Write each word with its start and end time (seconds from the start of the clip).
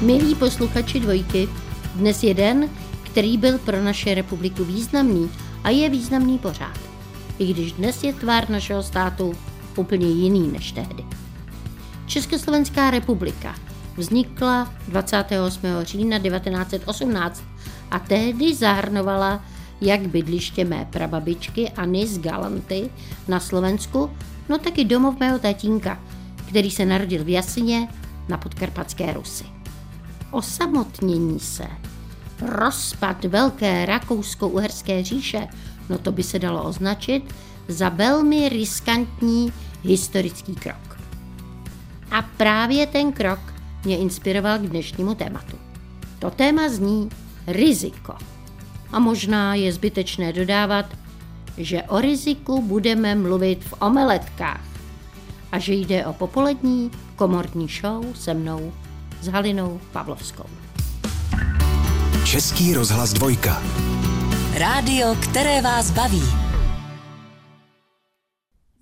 Milí 0.00 0.34
posluchači 0.34 1.00
dvojky, 1.00 1.48
dnes 1.94 2.22
je 2.22 2.34
den, 2.34 2.68
který 3.02 3.38
byl 3.38 3.58
pro 3.58 3.82
naše 3.82 4.14
republiku 4.14 4.64
významný 4.64 5.30
a 5.64 5.70
je 5.70 5.88
významný 5.88 6.38
pořád. 6.38 6.78
I 7.38 7.46
když 7.46 7.72
dnes 7.72 8.04
je 8.04 8.12
tvár 8.12 8.50
našeho 8.50 8.82
státu 8.82 9.34
úplně 9.76 10.06
jiný 10.06 10.52
než 10.52 10.72
tehdy. 10.72 11.04
Československá 12.06 12.90
republika 12.90 13.54
vznikla 13.96 14.72
28. 14.88 15.60
října 15.82 16.18
1918 16.18 17.44
a 17.90 17.98
tehdy 17.98 18.54
zahrnovala 18.54 19.44
jak 19.80 20.00
bydliště 20.00 20.64
mé 20.64 20.88
prababičky 20.90 21.70
Anny 21.70 22.06
z 22.06 22.18
Galanty 22.18 22.90
na 23.28 23.40
Slovensku, 23.40 24.10
no 24.48 24.58
taky 24.58 24.84
domov 24.84 25.20
mého 25.20 25.38
tatínka, 25.38 26.00
který 26.48 26.70
se 26.70 26.86
narodil 26.86 27.24
v 27.24 27.28
Jasině 27.28 27.88
na 28.28 28.38
podkarpatské 28.38 29.12
Rusy. 29.12 29.59
Osamotnění 30.30 31.40
se, 31.40 31.66
rozpad 32.42 33.24
velké 33.24 33.86
rakousko-uherské 33.86 35.04
říše, 35.04 35.48
no 35.88 35.98
to 35.98 36.12
by 36.12 36.22
se 36.22 36.38
dalo 36.38 36.64
označit 36.64 37.34
za 37.68 37.88
velmi 37.88 38.48
riskantní 38.48 39.52
historický 39.82 40.54
krok. 40.54 40.98
A 42.10 42.22
právě 42.22 42.86
ten 42.86 43.12
krok 43.12 43.40
mě 43.84 43.98
inspiroval 43.98 44.58
k 44.58 44.62
dnešnímu 44.62 45.14
tématu. 45.14 45.56
To 46.18 46.30
téma 46.30 46.68
zní 46.68 47.08
riziko. 47.46 48.14
A 48.92 48.98
možná 48.98 49.54
je 49.54 49.72
zbytečné 49.72 50.32
dodávat, 50.32 50.86
že 51.58 51.82
o 51.82 52.00
riziku 52.00 52.62
budeme 52.62 53.14
mluvit 53.14 53.64
v 53.64 53.74
omeletkách 53.80 54.64
a 55.52 55.58
že 55.58 55.74
jde 55.74 56.06
o 56.06 56.12
popolední 56.12 56.90
komorní 57.16 57.68
show 57.68 58.14
se 58.14 58.34
mnou 58.34 58.72
s 59.20 59.28
Halinou 59.28 59.80
Pavlovskou. 59.92 60.44
Český 62.26 62.74
rozhlas 62.74 63.12
dvojka. 63.12 63.62
Rádio, 64.58 65.14
které 65.22 65.62
vás 65.62 65.90
baví. 65.90 66.22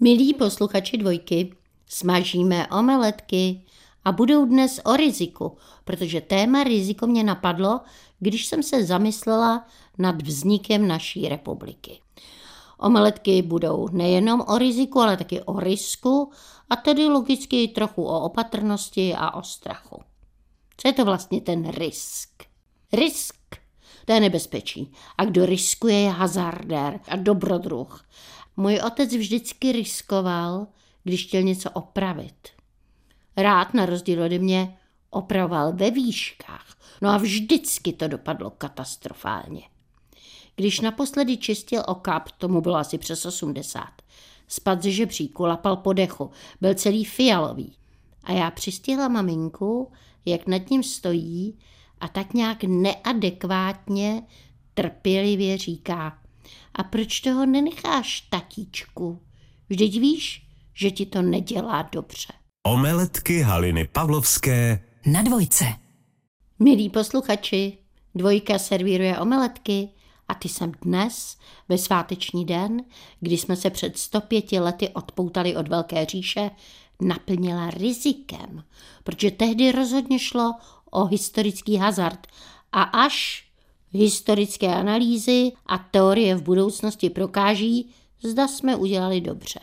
Milí 0.01 0.35
posluchači 0.35 0.97
dvojky, 0.97 1.53
smažíme 1.87 2.67
omeletky 2.67 3.65
a 4.05 4.13
budou 4.13 4.47
dnes 4.47 4.81
o 4.85 4.97
riziku, 4.97 5.57
protože 5.85 6.21
téma 6.21 6.65
riziko 6.65 7.07
mě 7.07 7.25
napadlo, 7.25 7.81
když 8.19 8.47
jsem 8.47 8.63
se 8.63 8.85
zamyslela 8.85 9.67
nad 9.99 10.23
vznikem 10.23 10.89
naší 10.89 11.29
republiky. 11.29 12.01
Omeletky 12.79 13.43
budou 13.43 13.89
nejenom 13.93 14.45
o 14.49 14.59
riziku, 14.59 15.01
ale 15.01 15.17
taky 15.17 15.43
o 15.43 15.61
risku 15.61 16.31
a 16.71 16.77
tedy 16.77 17.05
logicky 17.05 17.69
trochu 17.69 18.05
o 18.05 18.21
opatrnosti 18.21 19.15
a 19.15 19.35
o 19.35 19.43
strachu. 19.43 20.08
Co 20.81 20.89
je 20.89 20.93
to 20.93 21.05
vlastně 21.05 21.41
ten 21.41 21.71
risk? 21.71 22.31
Risk, 22.93 23.37
to 24.05 24.13
je 24.13 24.21
nebezpečí. 24.21 24.93
A 25.19 25.25
kdo 25.25 25.47
riskuje, 25.47 26.01
je 26.01 26.11
hazardér 26.11 27.01
a 27.09 27.17
dobrodruh. 27.17 28.05
Můj 28.57 28.81
otec 28.87 29.15
vždycky 29.15 29.73
riskoval, 29.73 30.67
když 31.05 31.27
chtěl 31.27 31.43
něco 31.43 31.71
opravit. 31.71 32.49
Rád, 33.37 33.75
na 33.75 33.87
rozdíl 33.87 34.23
ode 34.23 34.39
mě, 34.39 34.79
opravoval 35.11 35.73
ve 35.73 35.91
výškách. 35.91 36.77
No 37.03 37.09
a 37.09 37.17
vždycky 37.17 37.93
to 37.93 38.09
dopadlo 38.09 38.51
katastrofálně. 38.51 39.63
Když 40.57 40.81
naposledy 40.81 41.37
čistil 41.37 41.83
okap, 41.87 42.31
tomu 42.39 42.61
bylo 42.61 42.77
asi 42.77 42.99
přes 42.99 43.27
80, 43.27 43.89
spad 44.49 44.83
ze 44.83 44.91
žebříku, 44.91 45.45
lapal 45.45 45.77
po 45.77 45.93
dechu, 45.93 46.31
byl 46.61 46.75
celý 46.75 47.05
fialový. 47.05 47.77
A 48.25 48.33
já 48.33 48.51
přistihla 48.51 49.09
maminku, 49.09 49.93
jak 50.27 50.47
nad 50.47 50.71
ním 50.71 50.83
stojí 50.83 51.59
a 52.01 52.09
tak 52.09 52.35
nějak 52.35 52.65
neadekvátně 52.65 54.23
trpělivě 54.75 55.59
říká. 55.59 56.19
A 56.75 56.83
proč 56.83 57.21
toho 57.21 57.47
nenecháš, 57.47 58.21
tatíčku? 58.21 59.21
Vždyť 59.69 60.01
víš, 60.01 60.47
že 60.75 60.91
ti 60.91 61.07
to 61.07 61.23
nedělá 61.23 61.89
dobře. 61.93 62.33
Omeletky 62.63 63.41
Haliny 63.41 63.89
Pavlovské 63.93 64.85
Na 65.07 65.23
dvojce. 65.23 65.65
Milí 66.59 66.91
posluchači, 66.91 67.79
dvojka 68.15 68.59
servíruje 68.59 69.19
omeletky 69.19 69.89
a 70.29 70.35
ty 70.35 70.49
jsem 70.49 70.73
dnes, 70.83 71.37
ve 71.69 71.79
sváteční 71.79 72.45
den, 72.45 72.85
kdy 73.21 73.39
jsme 73.39 73.57
se 73.57 73.71
před 73.71 73.99
105 73.99 74.53
lety 74.53 74.89
odpoutali 74.89 75.57
od 75.57 75.69
Velké 75.69 76.05
říše, 76.05 76.51
naplnila 77.03 77.71
rizikem, 77.71 78.65
protože 79.05 79.31
tehdy 79.31 79.73
rozhodně 79.73 80.19
šlo 80.19 80.55
o 80.91 81.05
historický 81.05 81.77
hazard 81.77 82.27
a 82.73 82.83
až 82.83 83.49
historické 83.91 84.75
analýzy 84.75 85.53
a 85.67 85.79
teorie 85.79 86.37
v 86.37 86.43
budoucnosti 86.43 87.11
prokáží, 87.11 87.91
zda 88.23 88.49
jsme 88.49 88.77
udělali 88.77 89.21
dobře. 89.21 89.61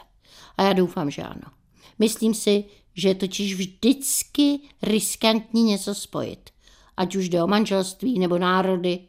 A 0.57 0.63
já 0.63 0.73
doufám, 0.73 1.11
že 1.11 1.23
ano. 1.23 1.51
Myslím 1.99 2.33
si, 2.33 2.63
že 2.93 3.07
je 3.07 3.15
totiž 3.15 3.55
vždycky 3.55 4.59
riskantní 4.81 5.63
něco 5.63 5.95
spojit. 5.95 6.49
Ať 6.97 7.15
už 7.15 7.29
jde 7.29 7.43
o 7.43 7.47
manželství 7.47 8.19
nebo 8.19 8.37
národy. 8.37 8.99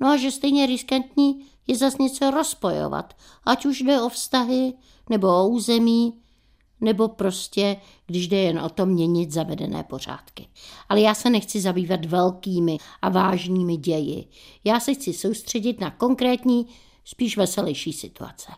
No 0.00 0.08
a 0.08 0.16
že 0.16 0.30
stejně 0.30 0.66
riskantní 0.66 1.44
je 1.66 1.76
zas 1.76 1.98
něco 1.98 2.30
rozpojovat. 2.30 3.16
Ať 3.44 3.66
už 3.66 3.80
jde 3.80 4.02
o 4.02 4.08
vztahy 4.08 4.72
nebo 5.10 5.28
o 5.28 5.48
území, 5.48 6.21
nebo 6.82 7.08
prostě, 7.08 7.76
když 8.06 8.28
jde 8.28 8.36
jen 8.36 8.58
o 8.58 8.68
to 8.68 8.86
měnit 8.86 9.32
zavedené 9.32 9.82
pořádky. 9.82 10.46
Ale 10.88 11.00
já 11.00 11.14
se 11.14 11.30
nechci 11.30 11.60
zabývat 11.60 12.04
velkými 12.04 12.78
a 13.02 13.08
vážnými 13.08 13.76
ději. 13.76 14.24
Já 14.64 14.80
se 14.80 14.94
chci 14.94 15.12
soustředit 15.12 15.80
na 15.80 15.90
konkrétní, 15.90 16.66
spíš 17.04 17.36
veselější 17.36 17.92
situace. 17.92 18.52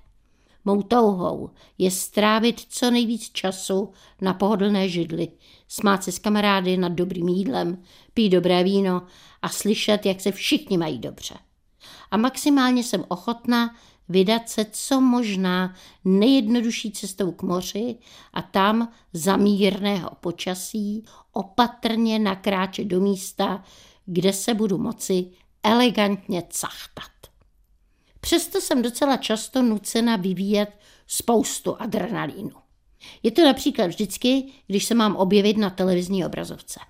Mou 0.64 0.82
touhou 0.82 1.50
je 1.78 1.90
strávit 1.90 2.60
co 2.68 2.90
nejvíc 2.90 3.30
času 3.30 3.92
na 4.20 4.34
pohodlné 4.34 4.88
židli, 4.88 5.28
smát 5.68 6.04
se 6.04 6.12
s 6.12 6.18
kamarády 6.18 6.76
nad 6.76 6.92
dobrým 6.92 7.28
jídlem, 7.28 7.82
pít 8.14 8.28
dobré 8.28 8.64
víno 8.64 9.02
a 9.42 9.48
slyšet, 9.48 10.06
jak 10.06 10.20
se 10.20 10.32
všichni 10.32 10.78
mají 10.78 10.98
dobře. 10.98 11.34
A 12.10 12.16
maximálně 12.16 12.84
jsem 12.84 13.04
ochotná 13.08 13.76
vydat 14.08 14.48
se 14.48 14.66
co 14.70 15.00
možná 15.00 15.74
nejjednodušší 16.04 16.92
cestou 16.92 17.32
k 17.32 17.42
moři 17.42 17.96
a 18.32 18.42
tam 18.42 18.92
za 19.12 19.36
mírného 19.36 20.10
počasí 20.20 21.04
opatrně 21.32 22.18
nakráčet 22.18 22.86
do 22.86 23.00
místa, 23.00 23.64
kde 24.06 24.32
se 24.32 24.54
budu 24.54 24.78
moci 24.78 25.30
elegantně 25.62 26.42
cachtat. 26.50 27.10
Přesto 28.20 28.60
jsem 28.60 28.82
docela 28.82 29.16
často 29.16 29.62
nucena 29.62 30.16
vyvíjet 30.16 30.78
spoustu 31.06 31.82
adrenalínu. 31.82 32.50
Je 33.22 33.30
to 33.30 33.44
například 33.44 33.86
vždycky, 33.86 34.52
když 34.66 34.84
se 34.84 34.94
mám 34.94 35.16
objevit 35.16 35.56
na 35.56 35.70
televizní 35.70 36.26
obrazovce. 36.26 36.80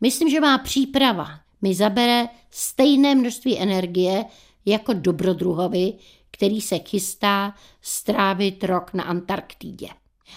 Myslím, 0.00 0.30
že 0.30 0.40
má 0.40 0.58
příprava 0.58 1.40
mi 1.62 1.74
zabere 1.74 2.28
stejné 2.50 3.14
množství 3.14 3.58
energie 3.58 4.24
jako 4.66 4.92
dobrodruhovi, 4.92 5.92
který 6.36 6.60
se 6.60 6.78
chystá 6.78 7.54
strávit 7.82 8.64
rok 8.64 8.94
na 8.94 9.04
Antarktidě. 9.04 9.88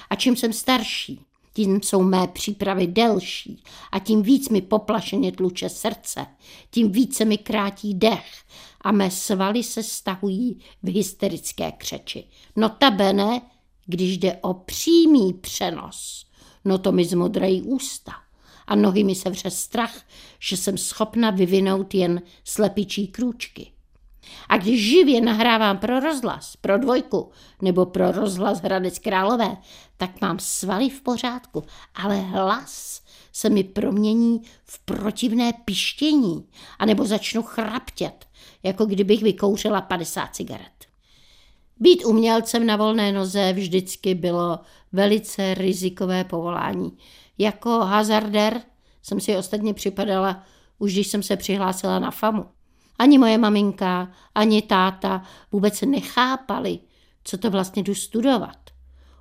A 0.09 0.15
čím 0.15 0.35
jsem 0.35 0.53
starší, 0.53 1.21
tím 1.53 1.81
jsou 1.83 2.03
mé 2.03 2.27
přípravy 2.27 2.87
delší 2.87 3.63
a 3.91 3.99
tím 3.99 4.21
víc 4.21 4.49
mi 4.49 4.61
poplašeně 4.61 5.31
tluče 5.31 5.69
srdce, 5.69 6.25
tím 6.71 6.91
více 6.91 7.25
mi 7.25 7.37
krátí 7.37 7.93
dech 7.93 8.43
a 8.81 8.91
mé 8.91 9.11
svaly 9.11 9.63
se 9.63 9.83
stahují 9.83 10.59
v 10.83 10.93
hysterické 10.93 11.71
křeči. 11.71 12.23
Notabene, 12.55 13.41
když 13.85 14.17
jde 14.17 14.37
o 14.41 14.53
přímý 14.53 15.33
přenos, 15.33 16.25
no 16.65 16.77
to 16.77 16.91
mi 16.91 17.05
zmodrají 17.05 17.61
ústa 17.61 18.11
a 18.67 18.75
nohy 18.75 19.03
mi 19.03 19.15
se 19.15 19.29
vře 19.29 19.51
strach, 19.51 20.01
že 20.39 20.57
jsem 20.57 20.77
schopna 20.77 21.29
vyvinout 21.29 21.93
jen 21.93 22.21
slepičí 22.43 23.07
krůčky. 23.07 23.71
A 24.49 24.57
když 24.57 24.89
živě 24.89 25.21
nahrávám 25.21 25.77
pro 25.77 25.99
rozhlas, 25.99 26.55
pro 26.55 26.77
dvojku 26.77 27.31
nebo 27.61 27.85
pro 27.85 28.11
rozhlas 28.11 28.61
Hradec 28.61 28.99
Králové, 28.99 29.57
tak 29.97 30.21
mám 30.21 30.39
svaly 30.39 30.89
v 30.89 31.01
pořádku, 31.01 31.63
ale 31.95 32.15
hlas 32.15 33.01
se 33.31 33.49
mi 33.49 33.63
promění 33.63 34.41
v 34.65 34.79
protivné 34.79 35.53
pištění, 35.65 36.45
anebo 36.79 37.05
začnu 37.05 37.43
chraptět, 37.43 38.25
jako 38.63 38.85
kdybych 38.85 39.23
vykouřila 39.23 39.81
50 39.81 40.35
cigaret. 40.35 40.85
Být 41.79 42.05
umělcem 42.05 42.65
na 42.65 42.75
volné 42.75 43.11
noze 43.11 43.53
vždycky 43.53 44.15
bylo 44.15 44.59
velice 44.91 45.53
rizikové 45.53 46.23
povolání. 46.23 46.97
Jako 47.37 47.69
hazarder 47.69 48.61
jsem 49.01 49.19
si 49.19 49.37
ostatně 49.37 49.73
připadala, 49.73 50.43
už 50.79 50.93
když 50.93 51.07
jsem 51.07 51.23
se 51.23 51.37
přihlásila 51.37 51.99
na 51.99 52.11
famu. 52.11 52.45
Ani 52.99 53.17
moje 53.17 53.37
maminka, 53.37 54.11
ani 54.35 54.61
táta 54.61 55.23
vůbec 55.51 55.81
nechápali, 55.81 56.79
co 57.23 57.37
to 57.37 57.51
vlastně 57.51 57.83
jdu 57.83 57.95
studovat. 57.95 58.57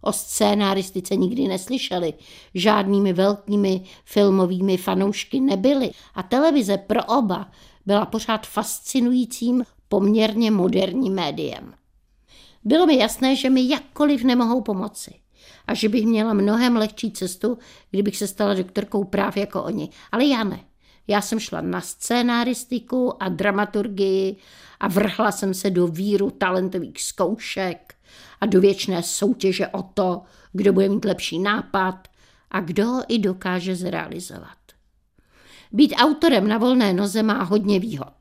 o 0.00 0.12
scénáristice 0.12 1.16
nikdy 1.16 1.48
neslyšeli, 1.48 2.14
žádnými 2.54 3.12
velkými 3.12 3.84
filmovými 4.04 4.76
fanoušky 4.76 5.40
nebyli 5.40 5.90
a 6.14 6.22
televize 6.22 6.78
pro 6.78 7.04
oba 7.04 7.50
byla 7.86 8.06
pořád 8.06 8.46
fascinujícím 8.46 9.64
poměrně 9.88 10.50
moderním 10.50 11.14
médiem. 11.14 11.75
Bylo 12.64 12.86
mi 12.86 12.98
jasné, 12.98 13.36
že 13.36 13.50
mi 13.50 13.69
jakkoliv 13.69 14.25
nemohou 14.25 14.60
pomoci 14.60 15.14
a 15.66 15.75
že 15.75 15.88
bych 15.88 16.06
měla 16.06 16.34
mnohem 16.34 16.76
lehčí 16.76 17.10
cestu, 17.10 17.58
kdybych 17.90 18.16
se 18.16 18.26
stala 18.26 18.54
doktorkou 18.54 19.04
práv 19.04 19.36
jako 19.36 19.62
oni. 19.62 19.88
Ale 20.12 20.25
já 20.25 20.44
ne. 20.44 20.60
Já 21.08 21.20
jsem 21.20 21.40
šla 21.40 21.60
na 21.60 21.81
scénáristiku 21.81 23.22
a 23.22 23.28
dramaturgii 23.28 24.37
a 24.81 24.88
vrhla 24.88 25.32
jsem 25.32 25.55
se 25.55 25.70
do 25.70 25.87
víru 25.87 26.31
talentových 26.31 27.02
zkoušek 27.02 27.94
a 28.40 28.46
do 28.46 28.60
věčné 28.60 29.02
soutěže 29.02 29.69
o 29.69 29.82
to, 29.82 30.22
kdo 30.52 30.72
bude 30.72 30.88
mít 30.88 31.05
lepší 31.05 31.38
nápad 31.38 32.08
a 32.50 32.60
kdo 32.60 32.87
ho 32.87 33.02
i 33.08 33.19
dokáže 33.19 33.76
zrealizovat. 33.76 34.58
Být 35.72 35.94
autorem 35.96 36.49
na 36.49 36.58
volné 36.58 36.93
noze 36.93 37.22
má 37.22 37.43
hodně 37.43 37.81
výhod. 37.81 38.14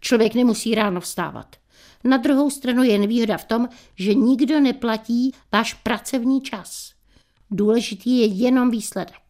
Člověk 0.00 0.34
nemusí 0.34 0.74
ráno 0.74 1.00
vstávat. 1.00 1.56
Na 2.04 2.16
druhou 2.16 2.50
stranu 2.50 2.82
je 2.82 2.98
nevýhoda 2.98 3.38
v 3.38 3.44
tom, 3.44 3.68
že 3.96 4.14
nikdo 4.14 4.60
neplatí 4.60 5.32
váš 5.52 5.74
pracovní 5.74 6.40
čas. 6.40 6.92
Důležitý 7.50 8.18
je 8.18 8.26
jenom 8.26 8.70
výsledek. 8.70 9.23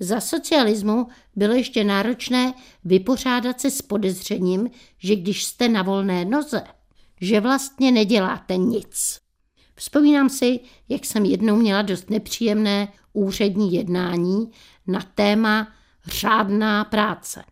Za 0.00 0.20
socialismu 0.20 1.08
bylo 1.36 1.54
ještě 1.54 1.84
náročné 1.84 2.54
vypořádat 2.84 3.60
se 3.60 3.70
s 3.70 3.82
podezřením, 3.82 4.70
že 4.98 5.16
když 5.16 5.44
jste 5.44 5.68
na 5.68 5.82
volné 5.82 6.24
noze, 6.24 6.64
že 7.20 7.40
vlastně 7.40 7.92
neděláte 7.92 8.56
nic. 8.56 9.20
Vzpomínám 9.74 10.28
si, 10.28 10.60
jak 10.88 11.04
jsem 11.04 11.24
jednou 11.24 11.56
měla 11.56 11.82
dost 11.82 12.10
nepříjemné 12.10 12.88
úřední 13.12 13.72
jednání 13.72 14.50
na 14.86 15.00
téma 15.14 15.68
řádná 16.06 16.84
práce. 16.84 17.44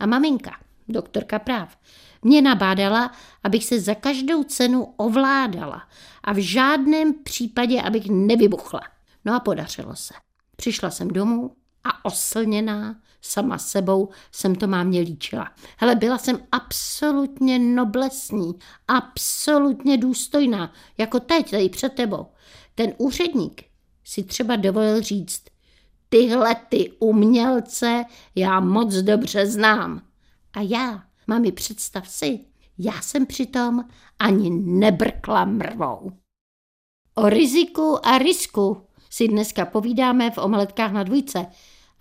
A 0.00 0.06
maminka, 0.06 0.52
doktorka 0.88 1.38
práv, 1.38 1.78
mě 2.22 2.42
nabádala, 2.42 3.12
abych 3.42 3.64
se 3.64 3.80
za 3.80 3.94
každou 3.94 4.44
cenu 4.44 4.94
ovládala 4.96 5.82
a 6.24 6.32
v 6.32 6.38
žádném 6.38 7.14
případě, 7.14 7.82
abych 7.82 8.10
nevybuchla. 8.10 8.80
No 9.24 9.34
a 9.34 9.40
podařilo 9.40 9.96
se. 9.96 10.14
Přišla 10.56 10.90
jsem 10.90 11.08
domů 11.08 11.56
a 11.84 12.04
oslněná 12.04 12.96
sama 13.20 13.58
sebou 13.58 14.08
jsem 14.32 14.54
to 14.54 14.66
mámě 14.66 15.00
líčila. 15.00 15.50
Hele, 15.76 15.94
byla 15.94 16.18
jsem 16.18 16.38
absolutně 16.52 17.58
noblesní, 17.58 18.52
absolutně 18.88 19.98
důstojná, 19.98 20.72
jako 20.98 21.20
teď 21.20 21.50
tady 21.50 21.68
před 21.68 21.92
tebou. 21.92 22.26
Ten 22.74 22.92
úředník 22.98 23.64
si 24.04 24.22
třeba 24.22 24.56
dovolil 24.56 25.02
říct, 25.02 25.42
tyhle 26.08 26.54
ty 26.54 26.92
umělce 26.98 28.04
já 28.34 28.60
moc 28.60 28.94
dobře 28.94 29.46
znám. 29.46 30.02
A 30.52 30.60
já, 30.60 31.04
mami, 31.26 31.52
představ 31.52 32.08
si, 32.08 32.40
já 32.78 33.00
jsem 33.00 33.26
přitom 33.26 33.84
ani 34.18 34.50
nebrkla 34.50 35.44
mrvou. 35.44 36.12
O 37.14 37.28
riziku 37.28 38.06
a 38.06 38.18
risku 38.18 38.86
si 39.10 39.28
dneska 39.28 39.64
povídáme 39.64 40.30
v 40.30 40.38
omeletkách 40.38 40.92
na 40.92 41.02
dvojce. 41.02 41.46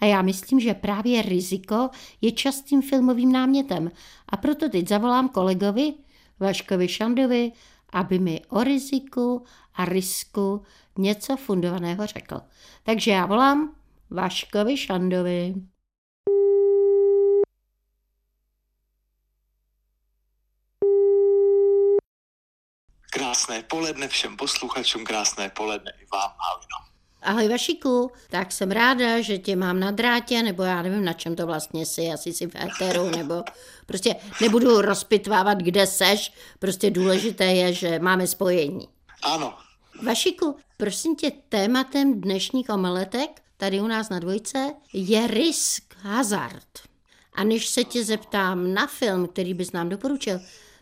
A 0.03 0.05
já 0.05 0.21
myslím, 0.21 0.59
že 0.59 0.73
právě 0.73 1.21
riziko 1.21 1.89
je 2.21 2.31
častým 2.31 2.81
filmovým 2.81 3.31
námětem. 3.31 3.91
A 4.29 4.37
proto 4.37 4.69
teď 4.69 4.87
zavolám 4.87 5.29
kolegovi 5.29 5.93
Vaškovi 6.39 6.87
Šandovi, 6.87 7.51
aby 7.89 8.19
mi 8.19 8.41
o 8.49 8.63
riziku 8.63 9.45
a 9.73 9.85
risku 9.85 10.63
něco 10.97 11.37
fundovaného 11.37 12.07
řekl. 12.07 12.41
Takže 12.83 13.11
já 13.11 13.25
volám 13.25 13.75
Vaškovi 14.09 14.77
Šandovi. 14.77 15.53
Krásné 23.11 23.63
poledne 23.63 24.07
všem 24.07 24.37
posluchačům, 24.37 25.05
krásné 25.05 25.49
poledne 25.49 25.91
i 26.01 26.05
vám, 26.13 26.31
Halino. 26.37 26.92
Ahoj 27.23 27.47
Vašiku, 27.47 28.11
tak 28.29 28.51
jsem 28.51 28.71
ráda, 28.71 29.21
že 29.21 29.37
tě 29.37 29.55
mám 29.55 29.79
na 29.79 29.91
drátě, 29.91 30.43
nebo 30.43 30.63
já 30.63 30.81
nevím, 30.81 31.05
na 31.05 31.13
čem 31.13 31.35
to 31.35 31.45
vlastně 31.45 31.85
jsi, 31.85 32.11
asi 32.11 32.33
si 32.33 32.47
v 32.47 32.55
éteru, 32.55 33.09
nebo 33.09 33.43
prostě 33.85 34.15
nebudu 34.41 34.81
rozpitvávat, 34.81 35.57
kde 35.57 35.87
seš, 35.87 36.33
prostě 36.59 36.91
důležité 36.91 37.45
je, 37.45 37.73
že 37.73 37.99
máme 37.99 38.27
spojení. 38.27 38.87
Ano. 39.23 39.53
Vašiku, 40.03 40.55
prosím 40.77 41.15
tě, 41.15 41.31
tématem 41.49 42.21
dnešních 42.21 42.69
omeletek 42.69 43.41
tady 43.57 43.81
u 43.81 43.87
nás 43.87 44.09
na 44.09 44.19
dvojce 44.19 44.73
je 44.93 45.27
risk, 45.27 45.95
hazard. 46.01 46.67
A 47.33 47.43
než 47.43 47.67
se 47.67 47.83
tě 47.83 48.03
zeptám 48.03 48.73
na 48.73 48.87
film, 48.87 49.27
který 49.27 49.53
bys 49.53 49.71
nám 49.71 49.89
doporučil, 49.89 50.39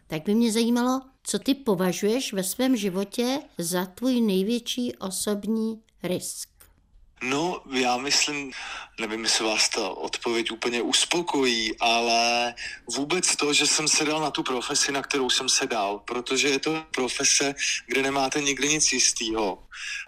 tak 0.08 0.24
by 0.24 0.36
mě 0.36 0.52
zajímalo, 0.52 1.02
co 1.24 1.40
ty 1.40 1.56
považuješ 1.56 2.34
ve 2.34 2.44
svém 2.44 2.76
životě 2.76 3.40
za 3.58 3.86
tvůj 3.86 4.22
největší 4.22 4.96
osobní 4.96 5.82
risk? 6.04 6.50
No, 7.24 7.62
já 7.72 7.98
myslím, 7.98 8.52
nevím, 9.02 9.24
jestli 9.24 9.46
vás 9.46 9.70
ta 9.70 9.90
odpověď 9.90 10.52
úplně 10.52 10.82
uspokojí, 10.82 11.80
ale 11.80 12.54
vůbec 12.96 13.36
to, 13.36 13.54
že 13.54 13.68
jsem 13.68 13.88
se 13.88 14.06
dal 14.06 14.22
na 14.22 14.32
tu 14.32 14.44
profesi, 14.44 14.92
na 14.92 15.02
kterou 15.02 15.30
jsem 15.30 15.50
se 15.50 15.68
dal, 15.68 16.00
protože 16.00 16.48
je 16.48 16.60
to 16.60 16.86
profese, 16.94 17.56
kde 17.88 18.02
nemáte 18.02 18.42
nikdy 18.42 18.68
nic 18.68 18.94
jistého 18.94 19.58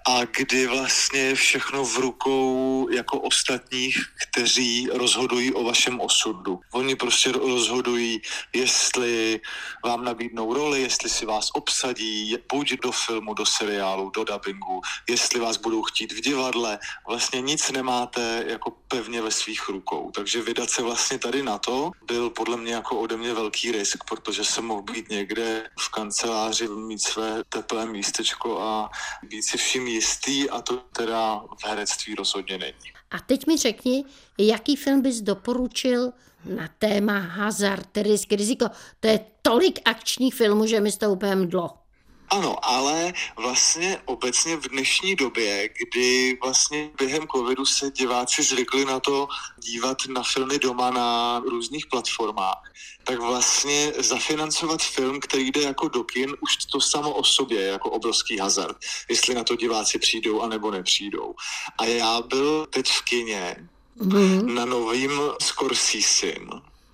a 0.07 0.25
kdy 0.25 0.68
vlastně 0.68 1.19
je 1.19 1.36
všechno 1.36 1.86
v 1.86 1.98
rukou 1.98 2.88
jako 2.92 3.19
ostatních, 3.19 3.98
kteří 4.22 4.88
rozhodují 4.94 5.54
o 5.54 5.63
vašem 5.63 6.01
osudu. 6.01 6.60
Oni 6.74 6.95
prostě 6.95 7.31
rozhodují, 7.31 8.22
jestli 8.54 9.42
vám 9.86 10.04
nabídnou 10.04 10.54
roli, 10.54 10.81
jestli 10.81 11.10
si 11.10 11.25
vás 11.25 11.50
obsadí, 11.54 12.38
buď 12.51 12.74
do 12.84 12.92
filmu, 12.92 13.34
do 13.34 13.45
seriálu, 13.45 14.10
do 14.10 14.24
dubbingu, 14.24 14.81
jestli 15.10 15.40
vás 15.40 15.57
budou 15.57 15.84
chtít 15.84 16.12
v 16.12 16.22
divadle. 16.22 16.80
Vlastně 17.07 17.42
nic 17.42 17.72
nemáte 17.72 18.44
jako 18.48 18.72
pevně 18.88 19.21
ve 19.21 19.31
svých 19.31 19.69
rukou. 19.69 20.12
Takže 20.12 20.41
vydat 20.41 20.69
se 20.69 20.81
vlastně 20.81 21.19
tady 21.19 21.44
na 21.44 21.57
to 21.57 21.91
byl 22.07 22.30
podle 22.30 22.57
mě 22.57 22.74
jako 22.74 23.00
ode 23.00 23.18
mě 23.18 23.33
velký 23.33 23.71
risk, 23.71 24.03
protože 24.09 24.45
jsem 24.45 24.65
mohl 24.65 24.81
být 24.81 25.09
někde 25.09 25.69
v 25.80 25.89
kanceláři, 25.89 26.68
mít 26.68 27.01
své 27.01 27.44
teplé 27.50 27.85
místečko 27.85 28.62
a 28.62 28.89
být 29.24 29.44
si 29.44 29.57
vším 29.57 29.88
jistý 29.88 30.49
a 30.49 30.61
to 30.61 30.78
teda 30.78 31.42
v 31.61 31.66
herectví 31.66 32.16
rozhodně 32.16 32.57
není. 32.57 32.94
A 33.11 33.19
teď 33.19 33.47
mi 33.47 33.57
řekni, 33.57 34.06
jaký 34.37 34.75
film 34.75 35.02
bys 35.02 35.21
doporučil 35.21 36.11
na 36.45 36.69
téma 36.78 37.19
hazard, 37.19 37.97
risk, 37.97 38.31
riziko. 38.31 38.69
To 38.99 39.07
je 39.07 39.19
tolik 39.42 39.80
akčních 39.85 40.35
filmů, 40.35 40.68
že 40.68 40.80
mi 40.80 40.92
to 40.92 41.09
úplně 41.09 41.35
mdlo. 41.35 41.82
Ano, 42.30 42.65
ale 42.65 43.13
vlastně 43.35 44.01
obecně 44.06 44.56
v 44.56 44.69
dnešní 44.69 45.15
době, 45.15 45.69
kdy 45.69 46.37
vlastně 46.44 46.89
během 46.97 47.27
covidu 47.27 47.65
se 47.65 47.92
diváci 47.92 48.44
zvykli 48.44 48.85
na 48.85 48.99
to 48.99 49.27
dívat 49.59 49.97
na 50.07 50.23
filmy 50.23 50.59
doma 50.59 50.89
na 50.89 51.39
různých 51.39 51.85
platformách, 51.87 52.71
tak 53.03 53.19
vlastně 53.19 53.94
zafinancovat 53.99 54.81
film, 54.81 55.19
který 55.19 55.51
jde 55.51 55.61
jako 55.61 55.87
do 55.87 56.03
kin, 56.03 56.35
už 56.42 56.56
to 56.56 56.81
samo 56.81 57.13
o 57.13 57.23
sobě 57.23 57.61
je 57.61 57.68
jako 57.68 57.89
obrovský 57.89 58.37
hazard, 58.37 58.77
jestli 59.09 59.35
na 59.35 59.44
to 59.44 59.56
diváci 59.56 59.99
přijdou 59.99 60.42
a 60.42 60.47
nebo 60.47 60.71
nepřijdou. 60.71 61.35
A 61.77 61.85
já 61.85 62.21
byl 62.21 62.68
teď 62.69 62.87
v 62.87 63.01
kině 63.01 63.69
mm-hmm. 63.97 64.53
na 64.53 64.65
novým 64.65 65.11
Scorsese. 65.42 66.33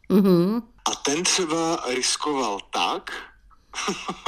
Mm-hmm. 0.10 0.62
A 0.86 0.96
ten 0.96 1.24
třeba 1.24 1.84
riskoval 1.88 2.60
tak, 2.70 3.29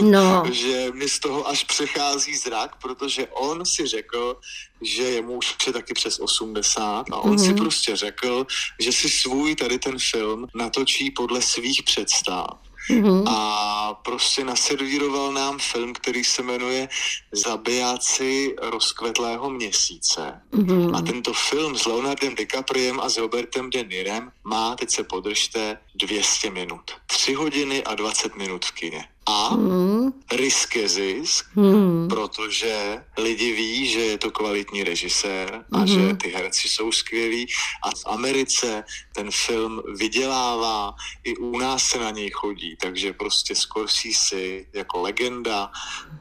No. 0.02 0.44
že 0.52 0.92
mi 0.94 1.10
z 1.10 1.20
toho 1.20 1.48
až 1.48 1.64
přechází 1.64 2.36
zrak, 2.36 2.76
protože 2.82 3.28
on 3.28 3.66
si 3.66 3.88
řekl, 3.88 4.38
že 4.82 5.04
je 5.04 5.22
mu 5.22 5.38
už 5.38 5.56
je 5.68 5.74
taky 5.74 5.94
přes 5.94 6.20
80 6.20 7.06
a 7.12 7.18
on 7.18 7.36
mm-hmm. 7.36 7.44
si 7.44 7.48
mhm. 7.48 7.58
prostě 7.58 7.96
řekl, 7.96 8.48
že 8.80 8.92
si 8.92 9.10
svůj 9.10 9.56
tady 9.56 9.80
ten 9.80 10.00
film 10.00 10.48
natočí 10.56 11.12
podle 11.12 11.42
svých 11.42 11.84
představ. 11.84 12.48
Mm-hmm. 12.90 13.24
A 13.28 13.94
prostě 13.94 14.44
naservíroval 14.44 15.34
nám 15.34 15.60
film, 15.60 15.94
který 15.94 16.24
se 16.24 16.42
jmenuje 16.42 16.90
Zabijáci 17.32 18.56
rozkvetlého 18.62 19.50
měsíce. 19.50 20.42
Mm-hmm. 20.54 20.98
A 20.98 21.02
tento 21.02 21.34
film 21.34 21.78
s 21.78 21.86
Leonardem 21.86 22.36
DiCapriem 22.36 23.00
a 23.00 23.10
s 23.10 23.18
Robertem 23.18 23.70
De 23.70 23.84
Nirem 23.84 24.32
má, 24.44 24.76
teď 24.76 24.90
se 24.90 25.04
podržte, 25.04 25.78
200 25.96 26.50
minut. 26.50 26.92
3 27.06 27.34
hodiny 27.34 27.84
a 27.84 27.96
20 27.96 28.36
minut 28.36 28.66
v 28.66 28.72
kině 28.72 29.08
a 29.26 29.54
hmm. 29.54 30.14
risk 30.32 30.76
je 30.76 30.90
zisk, 30.90 31.46
hmm. 31.56 32.08
protože 32.08 33.04
lidi 33.18 33.52
ví, 33.52 33.88
že 33.88 34.00
je 34.00 34.18
to 34.18 34.32
kvalitní 34.32 34.84
režisér 34.84 35.66
a 35.72 35.78
hmm. 35.78 35.88
že 35.88 36.16
ty 36.16 36.30
herci 36.30 36.68
jsou 36.68 36.92
skvělí 36.92 37.48
a 37.84 37.90
v 37.90 38.06
Americe 38.06 38.84
ten 39.16 39.30
film 39.32 39.82
vydělává, 39.98 40.94
i 41.24 41.38
u 41.38 41.58
nás 41.58 41.84
se 41.84 42.00
na 42.00 42.12
něj 42.12 42.30
chodí, 42.30 42.78
takže 42.82 43.14
prostě 43.14 43.56
Scorsese 43.56 44.66
jako 44.74 45.02
legenda 45.02 45.72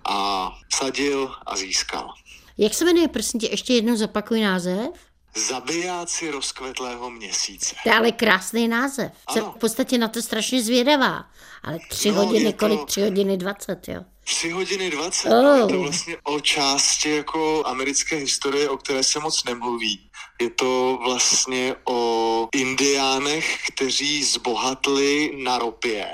a 0.04 0.50
sadil 0.74 1.34
a 1.46 1.56
získal. 1.56 2.14
Jak 2.58 2.74
se 2.74 2.84
jmenuje, 2.84 3.08
prosím 3.08 3.40
tě, 3.40 3.48
ještě 3.50 3.72
jednou 3.72 3.96
zopakuj 3.96 4.40
název? 4.40 5.09
Zabijáci 5.34 6.30
rozkvetlého 6.30 7.10
měsíce. 7.10 7.74
To 7.82 7.88
je 7.88 7.94
ale 7.94 8.12
krásný 8.12 8.68
název. 8.68 9.12
Jsem 9.30 9.42
Ano. 9.42 9.52
v 9.56 9.58
podstatě 9.60 9.98
na 9.98 10.08
to 10.08 10.22
strašně 10.22 10.62
zvědavá. 10.62 11.24
Ale 11.62 11.78
tři 11.88 12.10
No, 12.12 12.14
hodiny, 12.24 12.52
to- 12.52 12.58
kolik? 12.58 12.84
Tři 12.84 13.00
hodiny 13.02 13.36
dvacet, 13.36 13.88
jo. 13.88 14.00
3 14.24 14.50
hodiny 14.50 14.90
20. 14.90 15.28
Oh. 15.30 15.56
Je 15.58 15.66
to 15.66 15.80
vlastně 15.80 16.16
o 16.24 16.40
části 16.40 17.10
jako 17.16 17.62
americké 17.66 18.16
historie, 18.16 18.68
o 18.68 18.76
které 18.76 19.02
se 19.02 19.20
moc 19.20 19.44
nemluví. 19.44 20.10
Je 20.40 20.50
to 20.50 20.98
vlastně 21.04 21.74
o 21.84 22.48
indiánech, 22.54 23.58
kteří 23.74 24.24
zbohatli 24.24 25.32
na 25.44 25.58
ropě 25.58 26.06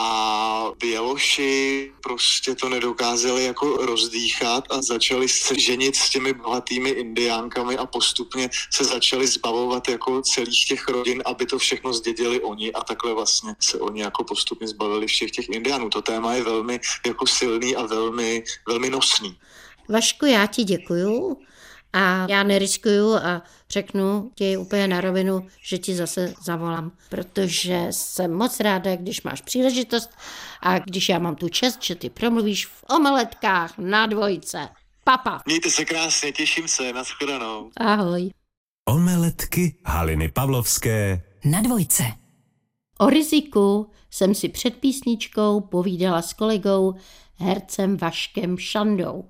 a 0.00 0.72
Běloši 0.78 1.92
prostě 2.02 2.54
to 2.54 2.68
nedokázali 2.68 3.44
jako 3.44 3.76
rozdýchat 3.76 4.64
a 4.70 4.82
začali 4.82 5.28
se 5.28 5.60
ženit 5.60 5.96
s 5.96 6.10
těmi 6.10 6.32
bohatými 6.32 6.90
indiánkami 6.90 7.76
a 7.76 7.86
postupně 7.86 8.50
se 8.72 8.84
začali 8.84 9.26
zbavovat 9.26 9.88
jako 9.88 10.22
celých 10.22 10.66
těch 10.68 10.88
rodin, 10.88 11.22
aby 11.26 11.46
to 11.46 11.58
všechno 11.58 11.92
zdědili 11.92 12.40
oni 12.40 12.72
a 12.72 12.84
takhle 12.84 13.14
vlastně 13.14 13.54
se 13.60 13.80
oni 13.80 14.00
jako 14.00 14.24
postupně 14.24 14.68
zbavili 14.68 15.06
všech 15.06 15.30
těch 15.30 15.48
indiánů. 15.48 15.90
To 15.90 16.02
téma 16.02 16.34
je 16.34 16.42
velmi 16.42 16.80
jako 17.06 17.26
silný 17.26 17.76
a 17.76 17.86
velmi, 17.86 18.44
velmi 18.68 18.90
nosný. 18.90 19.36
Vašku, 19.88 20.26
já 20.26 20.46
ti 20.46 20.64
děkuju 20.64 21.36
a 21.92 22.26
já 22.30 22.42
neriskuju 22.42 23.14
a 23.14 23.42
řeknu 23.70 24.30
ti 24.34 24.56
úplně 24.56 24.88
na 24.88 25.00
rovinu, 25.00 25.46
že 25.62 25.78
ti 25.78 25.94
zase 25.94 26.34
zavolám, 26.42 26.92
protože 27.08 27.86
jsem 27.90 28.34
moc 28.34 28.60
ráda, 28.60 28.96
když 28.96 29.22
máš 29.22 29.40
příležitost 29.40 30.10
a 30.62 30.78
když 30.78 31.08
já 31.08 31.18
mám 31.18 31.36
tu 31.36 31.48
čest, 31.48 31.82
že 31.82 31.94
ty 31.94 32.10
promluvíš 32.10 32.66
v 32.66 32.84
omeletkách 32.96 33.78
na 33.78 34.06
dvojce. 34.06 34.68
Papa, 35.04 35.42
Mějte 35.46 35.70
se 35.70 35.84
krásně, 35.84 36.32
těším 36.32 36.68
se, 36.68 36.92
nashledanou. 36.92 37.70
ahoj. 37.76 38.30
Omeletky 38.88 39.76
Haliny 39.86 40.28
Pavlovské 40.28 41.22
Na 41.44 41.60
dvojce. 41.62 42.02
O 42.98 43.10
riziku 43.10 43.90
jsem 44.10 44.34
si 44.34 44.48
před 44.48 44.74
písničkou 44.76 45.60
povídala 45.60 46.22
s 46.22 46.32
kolegou 46.32 46.94
hercem 47.36 47.96
Vaškem 47.96 48.58
Šandou. 48.58 49.24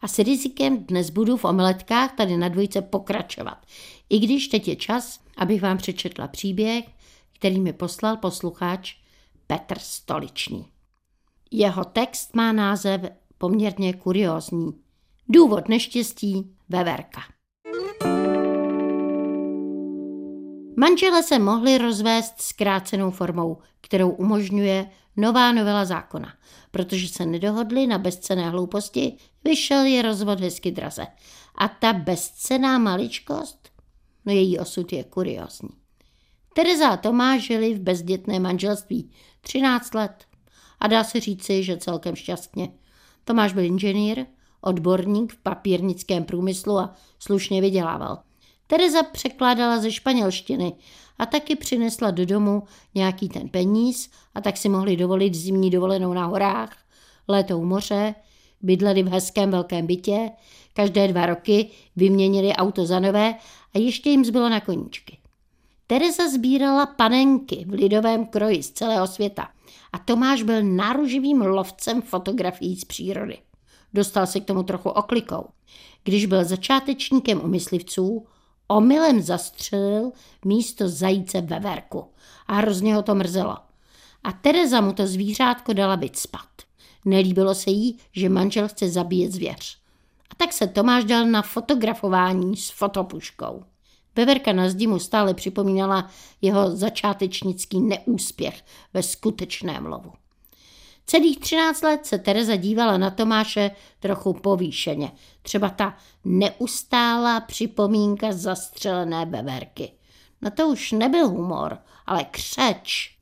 A 0.00 0.08
s 0.08 0.18
rizikem 0.18 0.84
dnes 0.84 1.10
budu 1.10 1.36
v 1.36 1.44
omeletkách 1.44 2.12
tady 2.12 2.36
na 2.36 2.48
dvojce 2.48 2.82
pokračovat. 2.82 3.66
I 4.10 4.18
když 4.18 4.48
teď 4.48 4.68
je 4.68 4.76
čas, 4.76 5.20
abych 5.36 5.62
vám 5.62 5.78
přečetla 5.78 6.28
příběh, 6.28 6.84
který 7.32 7.60
mi 7.60 7.72
poslal 7.72 8.16
posluchač 8.16 8.94
Petr 9.46 9.78
Stoličný. 9.78 10.66
Jeho 11.50 11.84
text 11.84 12.34
má 12.34 12.52
název 12.52 13.00
poměrně 13.38 13.92
kuriózní. 13.92 14.72
Důvod 15.28 15.68
neštěstí 15.68 16.56
Veverka. 16.68 17.20
Manžele 20.80 21.22
se 21.22 21.38
mohli 21.38 21.78
rozvést 21.78 22.34
zkrácenou 22.40 23.10
formou, 23.10 23.58
kterou 23.80 24.10
umožňuje 24.10 24.90
nová 25.16 25.52
novela 25.52 25.84
zákona. 25.84 26.34
Protože 26.70 27.08
se 27.08 27.26
nedohodli 27.26 27.86
na 27.86 27.98
bezcené 27.98 28.50
hlouposti, 28.50 29.16
vyšel 29.44 29.84
je 29.84 30.02
rozvod 30.02 30.40
hezky 30.40 30.70
draze. 30.70 31.06
A 31.54 31.68
ta 31.68 31.92
bezcená 31.92 32.78
maličkost? 32.78 33.68
No 34.24 34.32
její 34.32 34.58
osud 34.58 34.92
je 34.92 35.04
kuriózní. 35.04 35.68
Tereza 36.54 36.88
a 36.88 36.96
Tomáš 36.96 37.42
žili 37.42 37.74
v 37.74 37.80
bezdětné 37.80 38.40
manželství 38.40 39.10
13 39.40 39.94
let. 39.94 40.24
A 40.80 40.86
dá 40.86 41.04
se 41.04 41.20
říci, 41.20 41.62
že 41.62 41.76
celkem 41.76 42.16
šťastně. 42.16 42.72
Tomáš 43.24 43.52
byl 43.52 43.64
inženýr, 43.64 44.26
odborník 44.60 45.32
v 45.32 45.42
papírnickém 45.42 46.24
průmyslu 46.24 46.78
a 46.78 46.94
slušně 47.18 47.60
vydělával. 47.60 48.22
Tereza 48.70 49.02
překládala 49.02 49.78
ze 49.78 49.92
španělštiny 49.92 50.72
a 51.18 51.26
taky 51.26 51.56
přinesla 51.56 52.10
do 52.10 52.26
domu 52.26 52.62
nějaký 52.94 53.28
ten 53.28 53.48
peníz 53.48 54.10
a 54.34 54.40
tak 54.40 54.56
si 54.56 54.68
mohli 54.68 54.96
dovolit 54.96 55.34
zimní 55.34 55.70
dovolenou 55.70 56.12
na 56.12 56.26
horách, 56.26 56.76
léto 57.28 57.58
u 57.58 57.64
moře, 57.64 58.14
bydleli 58.60 59.02
v 59.02 59.08
hezkém 59.08 59.50
velkém 59.50 59.86
bytě, 59.86 60.30
každé 60.72 61.08
dva 61.08 61.26
roky 61.26 61.70
vyměnili 61.96 62.52
auto 62.52 62.86
za 62.86 63.00
nové 63.00 63.34
a 63.74 63.78
ještě 63.78 64.10
jim 64.10 64.24
zbylo 64.24 64.48
na 64.48 64.60
koníčky. 64.60 65.18
Tereza 65.86 66.28
sbírala 66.28 66.86
panenky 66.86 67.64
v 67.68 67.72
lidovém 67.72 68.26
kroji 68.26 68.62
z 68.62 68.70
celého 68.70 69.06
světa 69.06 69.48
a 69.92 69.98
Tomáš 69.98 70.42
byl 70.42 70.62
náruživým 70.62 71.40
lovcem 71.40 72.02
fotografií 72.02 72.76
z 72.76 72.84
přírody. 72.84 73.38
Dostal 73.94 74.26
se 74.26 74.40
k 74.40 74.44
tomu 74.44 74.62
trochu 74.62 74.88
oklikou. 74.88 75.46
Když 76.04 76.26
byl 76.26 76.44
začátečníkem 76.44 77.40
u 77.44 77.48
myslivců, 77.48 78.26
omylem 78.70 79.22
zastřelil 79.22 80.12
místo 80.44 80.88
zajíce 80.88 81.40
veverku 81.40 82.04
a 82.46 82.54
hrozně 82.54 82.94
ho 82.94 83.02
to 83.02 83.14
mrzelo. 83.14 83.56
A 84.24 84.32
Tereza 84.32 84.80
mu 84.80 84.92
to 84.92 85.06
zvířátko 85.06 85.72
dala 85.72 85.96
být 85.96 86.16
spat. 86.16 86.48
Nelíbilo 87.04 87.54
se 87.54 87.70
jí, 87.70 87.98
že 88.12 88.28
manžel 88.28 88.68
chce 88.68 88.88
zabíjet 88.88 89.32
zvěř. 89.32 89.78
A 90.30 90.34
tak 90.34 90.52
se 90.52 90.66
Tomáš 90.66 91.04
dal 91.04 91.26
na 91.26 91.42
fotografování 91.42 92.56
s 92.56 92.70
fotopuškou. 92.70 93.64
Veverka 94.16 94.52
na 94.52 94.68
zdi 94.68 94.86
mu 94.86 94.98
stále 94.98 95.34
připomínala 95.34 96.10
jeho 96.42 96.76
začátečnický 96.76 97.80
neúspěch 97.80 98.64
ve 98.94 99.02
skutečném 99.02 99.86
lovu. 99.86 100.12
Celých 101.10 101.40
13 101.40 101.82
let 101.82 102.06
se 102.06 102.18
Tereza 102.18 102.56
dívala 102.56 102.98
na 102.98 103.10
Tomáše 103.10 103.70
trochu 104.00 104.32
povýšeně. 104.32 105.12
Třeba 105.42 105.68
ta 105.68 105.96
neustálá 106.24 107.40
připomínka 107.40 108.32
zastřelené 108.32 109.26
beverky. 109.26 109.92
No 110.42 110.50
to 110.50 110.68
už 110.68 110.92
nebyl 110.92 111.28
humor, 111.28 111.78
ale 112.06 112.24
křeč. 112.24 113.16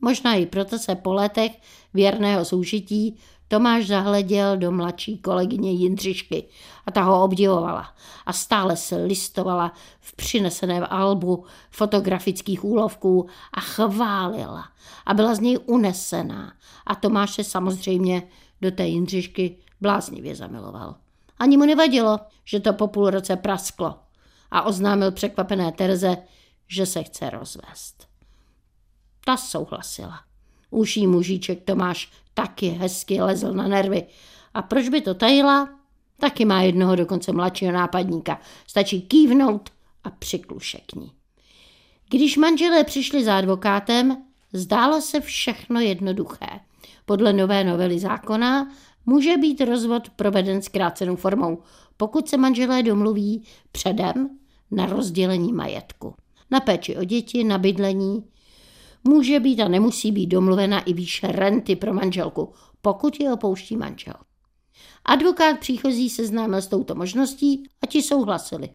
Možná 0.00 0.34
i 0.34 0.46
proto 0.46 0.78
se 0.78 0.94
po 0.94 1.12
letech 1.12 1.52
věrného 1.94 2.44
soužití 2.44 3.18
Tomáš 3.48 3.86
zahleděl 3.86 4.56
do 4.56 4.72
mladší 4.72 5.18
kolegyně 5.18 5.72
Jindřišky 5.72 6.48
a 6.86 6.90
ta 6.90 7.02
ho 7.02 7.24
obdivovala 7.24 7.94
a 8.26 8.32
stále 8.32 8.76
se 8.76 8.96
listovala 8.96 9.72
v 10.00 10.16
přineseném 10.16 10.86
albu 10.90 11.44
fotografických 11.70 12.64
úlovků 12.64 13.28
a 13.52 13.60
chválila 13.60 14.68
a 15.06 15.14
byla 15.14 15.34
z 15.34 15.40
něj 15.40 15.58
unesená 15.66 16.52
a 16.86 16.94
Tomáš 16.94 17.34
se 17.34 17.44
samozřejmě 17.44 18.22
do 18.60 18.70
té 18.70 18.86
Jindřišky 18.86 19.56
bláznivě 19.80 20.36
zamiloval. 20.36 20.94
Ani 21.38 21.56
mu 21.56 21.64
nevadilo, 21.64 22.18
že 22.44 22.60
to 22.60 22.72
po 22.72 22.88
půl 22.88 23.10
roce 23.10 23.36
prasklo 23.36 23.98
a 24.50 24.62
oznámil 24.62 25.12
překvapené 25.12 25.72
Terze, 25.72 26.16
že 26.66 26.86
se 26.86 27.02
chce 27.02 27.30
rozvést. 27.30 28.08
Ta 29.24 29.36
souhlasila. 29.36 30.27
Uší 30.70 31.06
mužíček 31.06 31.64
Tomáš 31.64 32.12
taky 32.34 32.68
hezky 32.68 33.22
lezl 33.22 33.52
na 33.52 33.68
nervy. 33.68 34.06
A 34.54 34.62
proč 34.62 34.88
by 34.88 35.00
to 35.00 35.14
tajila? 35.14 35.68
Taky 36.20 36.44
má 36.44 36.62
jednoho 36.62 36.96
dokonce 36.96 37.32
mladšího 37.32 37.72
nápadníka. 37.72 38.40
Stačí 38.66 39.02
kývnout 39.02 39.70
a 40.04 40.10
přikluše 40.10 40.78
k 40.86 40.94
ní. 40.94 41.12
Když 42.10 42.36
manželé 42.36 42.84
přišli 42.84 43.24
za 43.24 43.38
advokátem, 43.38 44.22
zdálo 44.52 45.00
se 45.00 45.20
všechno 45.20 45.80
jednoduché. 45.80 46.60
Podle 47.06 47.32
nové 47.32 47.64
novely 47.64 47.98
zákona 47.98 48.70
může 49.06 49.36
být 49.36 49.60
rozvod 49.60 50.10
proveden 50.10 50.62
zkrácenou 50.62 51.16
formou, 51.16 51.62
pokud 51.96 52.28
se 52.28 52.36
manželé 52.36 52.82
domluví 52.82 53.42
předem 53.72 54.38
na 54.70 54.86
rozdělení 54.86 55.52
majetku. 55.52 56.14
Na 56.50 56.60
péči 56.60 56.96
o 56.96 57.04
děti, 57.04 57.44
na 57.44 57.58
bydlení, 57.58 58.24
může 59.08 59.40
být 59.40 59.60
a 59.60 59.68
nemusí 59.68 60.12
být 60.12 60.26
domluvena 60.26 60.80
i 60.80 60.92
výše 60.92 61.26
renty 61.26 61.76
pro 61.76 61.94
manželku, 61.94 62.52
pokud 62.82 63.20
je 63.20 63.32
opouští 63.32 63.76
manžel. 63.76 64.14
Advokát 65.04 65.58
příchozí 65.58 66.10
seznámil 66.10 66.62
s 66.62 66.66
touto 66.66 66.94
možností 66.94 67.68
a 67.82 67.86
ti 67.86 68.02
souhlasili. 68.02 68.68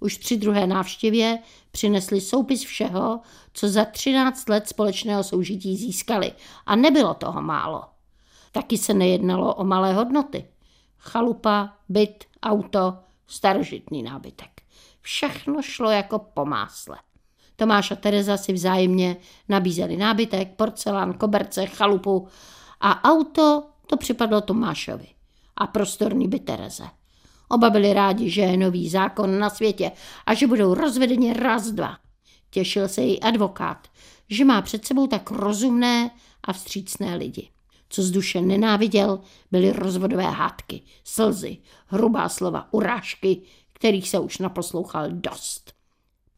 Už 0.00 0.18
při 0.18 0.36
druhé 0.36 0.66
návštěvě 0.66 1.38
přinesli 1.70 2.20
soupis 2.20 2.64
všeho, 2.64 3.20
co 3.52 3.68
za 3.68 3.84
13 3.84 4.48
let 4.48 4.68
společného 4.68 5.24
soužití 5.24 5.76
získali 5.76 6.32
a 6.66 6.76
nebylo 6.76 7.14
toho 7.14 7.42
málo. 7.42 7.84
Taky 8.52 8.78
se 8.78 8.94
nejednalo 8.94 9.54
o 9.54 9.64
malé 9.64 9.94
hodnoty. 9.94 10.44
Chalupa, 10.98 11.76
byt, 11.88 12.24
auto, 12.42 12.98
starožitný 13.26 14.02
nábytek. 14.02 14.62
Všechno 15.00 15.62
šlo 15.62 15.90
jako 15.90 16.18
po 16.18 16.44
másle. 16.44 16.96
Tomáš 17.60 17.90
a 17.90 17.96
Tereza 17.96 18.36
si 18.36 18.52
vzájemně 18.52 19.16
nabízeli 19.48 19.96
nábytek, 19.96 20.48
porcelán, 20.56 21.12
koberce, 21.12 21.66
chalupu 21.66 22.28
a 22.80 23.04
auto 23.04 23.62
to 23.86 23.96
připadlo 23.96 24.40
Tomášovi 24.40 25.06
a 25.56 25.66
prostorný 25.66 26.28
by 26.28 26.38
Tereze. 26.38 26.84
Oba 27.48 27.70
byli 27.70 27.92
rádi, 27.92 28.30
že 28.30 28.40
je 28.40 28.56
nový 28.56 28.88
zákon 28.88 29.38
na 29.38 29.50
světě 29.50 29.92
a 30.26 30.34
že 30.34 30.46
budou 30.46 30.74
rozvedeni 30.74 31.32
raz, 31.32 31.70
dva. 31.70 31.96
Těšil 32.50 32.88
se 32.88 33.02
i 33.02 33.20
advokát, 33.20 33.88
že 34.28 34.44
má 34.44 34.62
před 34.62 34.86
sebou 34.86 35.06
tak 35.06 35.30
rozumné 35.30 36.10
a 36.44 36.52
vstřícné 36.52 37.16
lidi. 37.16 37.48
Co 37.88 38.02
z 38.02 38.10
duše 38.10 38.40
nenáviděl, 38.40 39.20
byly 39.50 39.72
rozvodové 39.72 40.30
hádky, 40.30 40.82
slzy, 41.04 41.56
hrubá 41.86 42.28
slova, 42.28 42.68
urážky, 42.72 43.42
kterých 43.72 44.08
se 44.08 44.18
už 44.18 44.38
naposlouchal 44.38 45.10
dost. 45.10 45.79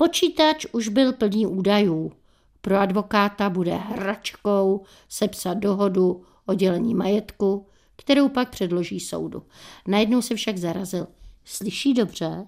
Počítač 0.03 0.67
už 0.73 0.89
byl 0.89 1.13
plný 1.13 1.47
údajů. 1.47 2.13
Pro 2.61 2.79
advokáta 2.79 3.51
bude 3.51 3.75
hračkou 3.75 4.85
sepsat 5.09 5.55
dohodu 5.55 6.25
o 6.47 6.55
dělení 6.55 6.95
majetku, 6.95 7.67
kterou 7.97 8.29
pak 8.29 8.51
předloží 8.51 9.01
soudu. 9.01 9.43
Najednou 9.89 10.23
se 10.23 10.35
však 10.35 10.59
zarazil. 10.59 11.07
Slyší 11.45 11.95
dobře? 11.95 12.47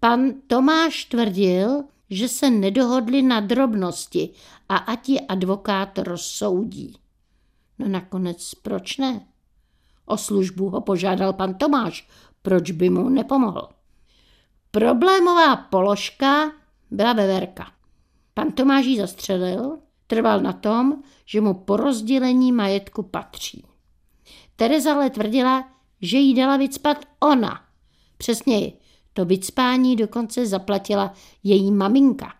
Pan 0.00 0.32
Tomáš 0.46 1.04
tvrdil, 1.04 1.84
že 2.10 2.28
se 2.28 2.50
nedohodli 2.50 3.22
na 3.22 3.40
drobnosti 3.40 4.30
a 4.68 4.76
ať 4.76 5.08
je 5.08 5.20
advokát 5.20 5.98
rozsoudí. 5.98 6.96
No 7.78 7.88
nakonec 7.88 8.54
proč 8.54 8.96
ne? 8.96 9.26
O 10.06 10.16
službu 10.16 10.68
ho 10.68 10.80
požádal 10.80 11.32
pan 11.32 11.54
Tomáš, 11.54 12.08
proč 12.42 12.70
by 12.70 12.90
mu 12.90 13.08
nepomohl. 13.08 13.68
Problémová 14.70 15.56
položka 15.56 16.57
byla 16.90 17.12
veverka. 17.12 17.72
Pan 18.34 18.52
Tomáš 18.52 18.86
ji 18.86 19.00
zastřelil, 19.00 19.78
trval 20.06 20.40
na 20.40 20.52
tom, 20.52 21.02
že 21.26 21.40
mu 21.40 21.54
po 21.54 21.76
rozdělení 21.76 22.52
majetku 22.52 23.02
patří. 23.02 23.64
Tereza 24.56 24.94
ale 24.94 25.10
tvrdila, 25.10 25.68
že 26.00 26.18
jí 26.18 26.34
dala 26.34 26.56
vycpat 26.56 27.04
ona. 27.20 27.64
Přesněji, 28.18 28.78
to 29.12 29.24
vycpání 29.24 29.96
dokonce 29.96 30.46
zaplatila 30.46 31.14
její 31.44 31.72
maminka. 31.72 32.34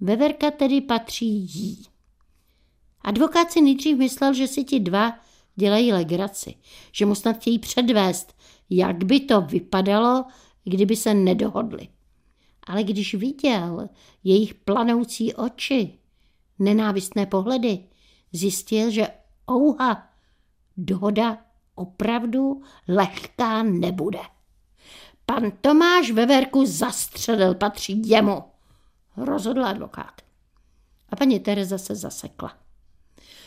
Veverka 0.00 0.50
tedy 0.50 0.80
patří 0.80 1.26
jí. 1.26 1.82
Advokát 3.00 3.52
si 3.52 3.60
nejdřív 3.60 3.98
myslel, 3.98 4.34
že 4.34 4.46
si 4.46 4.64
ti 4.64 4.80
dva 4.80 5.18
dělají 5.56 5.92
legraci, 5.92 6.54
že 6.92 7.06
mu 7.06 7.14
snad 7.14 7.36
chtějí 7.36 7.58
předvést, 7.58 8.34
jak 8.70 9.04
by 9.04 9.20
to 9.20 9.40
vypadalo, 9.40 10.24
kdyby 10.64 10.96
se 10.96 11.14
nedohodli. 11.14 11.88
Ale 12.66 12.84
když 12.84 13.14
viděl 13.14 13.88
jejich 14.24 14.54
planoucí 14.54 15.34
oči, 15.34 15.98
nenávistné 16.58 17.26
pohledy, 17.26 17.84
zjistil, 18.32 18.90
že 18.90 19.08
ouha, 19.50 20.08
dohoda 20.76 21.38
opravdu 21.74 22.62
lehká 22.88 23.62
nebude. 23.62 24.18
Pan 25.26 25.52
Tomáš 25.60 26.10
Veverku 26.10 26.66
zastřelil, 26.66 27.54
patří 27.54 28.08
jemu, 28.08 28.42
rozhodl 29.16 29.64
advokát. 29.64 30.22
A 31.08 31.16
paní 31.16 31.40
Tereza 31.40 31.78
se 31.78 31.94
zasekla. 31.94 32.58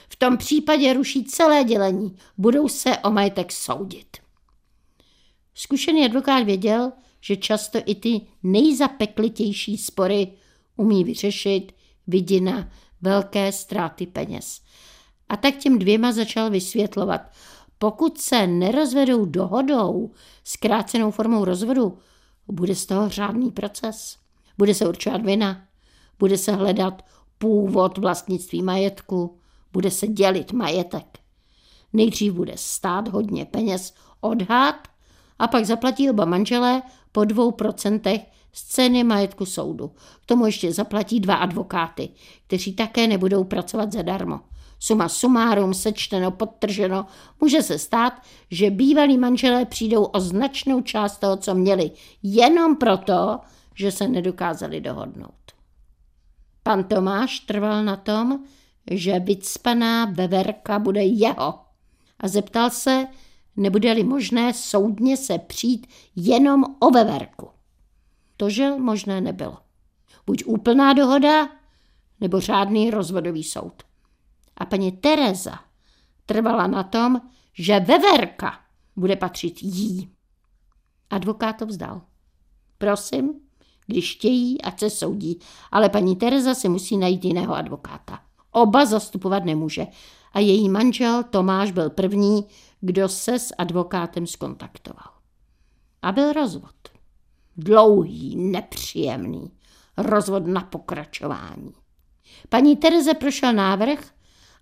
V 0.09 0.15
tom 0.15 0.37
případě 0.37 0.93
ruší 0.93 1.23
celé 1.23 1.63
dělení, 1.63 2.17
budou 2.37 2.67
se 2.67 2.97
o 2.97 3.11
majetek 3.11 3.51
soudit. 3.51 4.17
Zkušený 5.53 6.05
advokát 6.05 6.43
věděl, 6.43 6.91
že 7.21 7.37
často 7.37 7.79
i 7.85 7.95
ty 7.95 8.21
nejzapeklitější 8.43 9.77
spory 9.77 10.31
umí 10.75 11.03
vyřešit 11.03 11.71
vidina 12.07 12.69
velké 13.01 13.51
ztráty 13.51 14.07
peněz. 14.07 14.61
A 15.29 15.37
tak 15.37 15.55
těm 15.55 15.79
dvěma 15.79 16.11
začal 16.11 16.49
vysvětlovat, 16.49 17.21
pokud 17.77 18.17
se 18.17 18.47
nerozvedou 18.47 19.25
dohodou, 19.25 20.11
zkrácenou 20.43 21.11
formou 21.11 21.45
rozvodu, 21.45 21.97
bude 22.47 22.75
z 22.75 22.85
toho 22.85 23.09
řádný 23.09 23.51
proces. 23.51 24.17
Bude 24.57 24.73
se 24.73 24.87
určovat 24.87 25.25
vina, 25.25 25.67
bude 26.19 26.37
se 26.37 26.51
hledat 26.51 27.05
původ 27.37 27.97
vlastnictví 27.97 28.61
majetku, 28.61 29.39
bude 29.73 29.91
se 29.91 30.07
dělit 30.07 30.51
majetek. 30.51 31.19
Nejdřív 31.93 32.33
bude 32.33 32.53
stát 32.55 33.07
hodně 33.07 33.45
peněz 33.45 33.93
odhad 34.21 34.75
a 35.39 35.47
pak 35.47 35.65
zaplatí 35.65 36.09
oba 36.09 36.25
manželé 36.25 36.81
po 37.11 37.25
dvou 37.25 37.51
procentech 37.51 38.21
z 38.53 38.63
ceny 38.63 39.03
majetku 39.03 39.45
soudu. 39.45 39.91
K 40.21 40.25
tomu 40.25 40.45
ještě 40.45 40.73
zaplatí 40.73 41.19
dva 41.19 41.35
advokáty, 41.35 42.09
kteří 42.47 42.73
také 42.73 43.07
nebudou 43.07 43.43
pracovat 43.43 43.91
zadarmo. 43.91 44.39
Suma 44.79 45.09
sumárum, 45.09 45.73
sečteno, 45.73 46.31
podtrženo, 46.31 47.05
může 47.41 47.61
se 47.61 47.79
stát, 47.79 48.13
že 48.51 48.69
bývalí 48.69 49.17
manželé 49.17 49.65
přijdou 49.65 50.03
o 50.03 50.19
značnou 50.19 50.81
část 50.81 51.17
toho, 51.17 51.37
co 51.37 51.53
měli, 51.55 51.91
jenom 52.23 52.75
proto, 52.75 53.39
že 53.75 53.91
se 53.91 54.07
nedokázali 54.07 54.81
dohodnout. 54.81 55.33
Pan 56.63 56.83
Tomáš 56.83 57.39
trval 57.39 57.83
na 57.83 57.95
tom, 57.95 58.39
že 58.91 59.19
vycpaná 59.19 60.05
veverka 60.05 60.79
bude 60.79 61.03
jeho 61.03 61.59
a 62.19 62.27
zeptal 62.27 62.69
se, 62.69 63.07
nebude-li 63.57 64.03
možné 64.03 64.53
soudně 64.53 65.17
se 65.17 65.37
přijít 65.37 65.87
jenom 66.15 66.63
o 66.79 66.89
veverku. 66.89 67.49
To, 68.37 68.49
že 68.49 68.69
možné 68.69 69.21
nebylo. 69.21 69.57
Buď 70.25 70.43
úplná 70.45 70.93
dohoda, 70.93 71.49
nebo 72.21 72.39
řádný 72.39 72.91
rozvodový 72.91 73.43
soud. 73.43 73.83
A 74.57 74.65
paní 74.65 74.91
Tereza 74.91 75.59
trvala 76.25 76.67
na 76.67 76.83
tom, 76.83 77.21
že 77.53 77.79
veverka 77.79 78.59
bude 78.95 79.15
patřit 79.15 79.63
jí. 79.63 80.09
Advokát 81.09 81.57
to 81.57 81.65
vzdal. 81.65 82.01
Prosím, 82.77 83.33
když 83.85 84.15
chtějí, 84.15 84.61
ať 84.61 84.79
se 84.79 84.89
soudí, 84.89 85.39
ale 85.71 85.89
paní 85.89 86.15
Tereza 86.15 86.55
si 86.55 86.69
musí 86.69 86.97
najít 86.97 87.25
jiného 87.25 87.55
advokáta. 87.55 88.19
Oba 88.51 88.85
zastupovat 88.85 89.45
nemůže. 89.45 89.87
A 90.33 90.39
její 90.39 90.69
manžel 90.69 91.23
Tomáš 91.23 91.71
byl 91.71 91.89
první, 91.89 92.45
kdo 92.81 93.09
se 93.09 93.39
s 93.39 93.53
advokátem 93.57 94.27
skontaktoval. 94.27 95.13
A 96.01 96.11
byl 96.11 96.33
rozvod. 96.33 96.75
Dlouhý, 97.57 98.35
nepříjemný. 98.35 99.51
Rozvod 99.97 100.47
na 100.47 100.61
pokračování. 100.61 101.73
Paní 102.49 102.75
Tereze 102.75 103.13
prošel 103.13 103.53
návrh, 103.53 104.09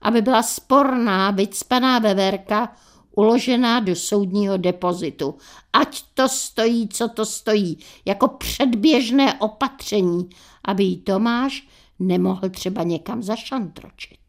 aby 0.02 0.22
byla 0.22 0.44
sporná, 0.44 1.32
vycpaná 1.32 2.00
veverka 2.00 2.76
uložená 3.12 3.80
do 3.80 3.96
soudního 3.96 4.58
depozitu. 4.58 5.38
Ať 5.74 6.04
to 6.14 6.30
stojí, 6.30 6.88
co 6.88 7.10
to 7.10 7.26
stojí, 7.26 7.78
jako 8.06 8.28
předběžné 8.28 9.34
opatření, 9.40 10.30
aby 10.64 10.84
jí 10.84 10.98
Tomáš 10.98 11.68
nemohl 12.00 12.50
třeba 12.50 12.84
někam 12.84 13.24
zašantročit. 13.24 14.20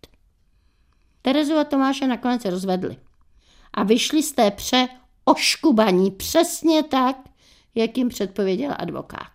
Terezu 1.22 1.57
a 1.59 1.64
Tomáše 1.64 2.07
nakonec 2.07 2.44
rozvedli 2.44 2.96
a 3.76 3.82
vyšli 3.82 4.22
z 4.22 4.32
té 4.32 4.50
pře 4.50 4.88
oškubaní 5.24 6.10
přesně 6.10 6.82
tak, 6.82 7.16
jak 7.74 7.98
jim 7.98 8.08
předpověděl 8.08 8.74
advokát. 8.78 9.32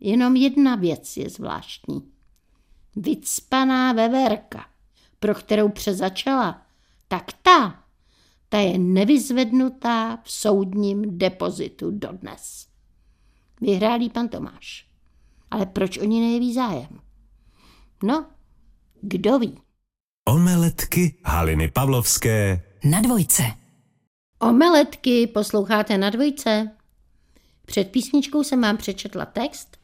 Jenom 0.00 0.36
jedna 0.36 0.74
věc 0.74 1.16
je 1.16 1.30
zvláštní. 1.30 2.12
Vycpaná 2.96 3.92
veverka, 3.92 4.66
pro 5.20 5.34
kterou 5.34 5.68
přezačala, 5.68 6.66
tak 7.08 7.32
ta, 7.42 7.84
ta 8.48 8.58
je 8.58 8.78
nevyzvednutá 8.78 10.16
v 10.16 10.32
soudním 10.32 11.18
depozitu 11.18 11.90
dodnes. 11.90 12.66
Vyhrálí 13.60 14.10
pan 14.10 14.28
Tomáš. 14.28 14.86
Ale 15.50 15.66
proč 15.66 15.98
oni 15.98 16.20
nejeví 16.20 16.54
zájem? 16.54 17.00
No, 18.02 18.26
kdo 19.00 19.38
ví? 19.38 19.58
Omeletky 20.28 21.18
Haliny 21.24 21.70
Pavlovské 21.70 22.71
Na 22.84 23.00
dvojce. 23.00 23.42
Omeletky 24.38 25.26
posloucháte 25.26 25.98
na 25.98 26.10
dvojce? 26.10 26.70
Před 27.66 27.90
písničkou 27.90 28.44
jsem 28.44 28.60
vám 28.60 28.76
přečetla 28.76 29.24
text 29.24 29.76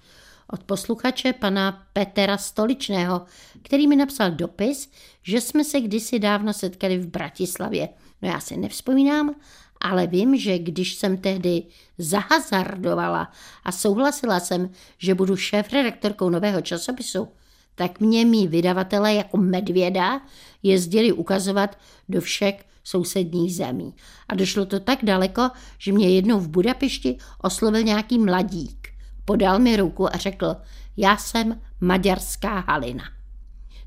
od 0.53 0.65
posluchače 0.65 1.33
pana 1.33 1.87
Petra 1.93 2.39
Stoličného, 2.39 3.23
který 3.63 3.87
mi 3.87 3.97
napsal 3.97 4.31
dopis, 4.31 4.91
že 5.23 5.41
jsme 5.41 5.65
se 5.65 5.81
kdysi 5.81 6.19
dávno 6.19 6.53
setkali 6.53 6.99
v 6.99 7.07
Bratislavě. 7.07 7.89
No 8.23 8.29
já 8.29 8.41
si 8.41 8.57
nevzpomínám, 8.57 9.35
ale 9.81 10.07
vím, 10.07 10.37
že 10.37 10.59
když 10.59 10.95
jsem 10.95 11.17
tehdy 11.17 11.63
zahazardovala 11.99 13.33
a 13.65 13.73
souhlasila 13.73 14.41
jsem, 14.41 14.71
že 14.99 15.15
budu 15.15 15.37
šéf-redaktorkou 15.37 16.31
nového 16.31 16.61
časopisu, 16.61 17.29
tak 17.75 18.01
mě 18.01 18.25
mý 18.25 18.49
vydavatelé 18.49 19.15
jako 19.15 19.37
medvěda 19.37 20.21
jezdili 20.63 21.13
ukazovat 21.13 21.79
do 22.09 22.21
všech 22.21 22.68
sousedních 22.89 23.55
zemí. 23.55 23.95
A 24.29 24.35
došlo 24.35 24.67
to 24.67 24.81
tak 24.81 24.99
daleko, 25.03 25.51
že 25.79 25.93
mě 25.93 26.11
jednou 26.11 26.41
v 26.41 26.49
Budapešti 26.49 27.19
oslovil 27.43 27.83
nějaký 27.83 28.19
mladík. 28.19 28.89
Podal 29.25 29.59
mi 29.59 29.77
ruku 29.77 30.15
a 30.15 30.17
řekl, 30.17 30.57
já 30.97 31.17
jsem 31.17 31.61
maďarská 31.81 32.65
Halina. 32.69 33.05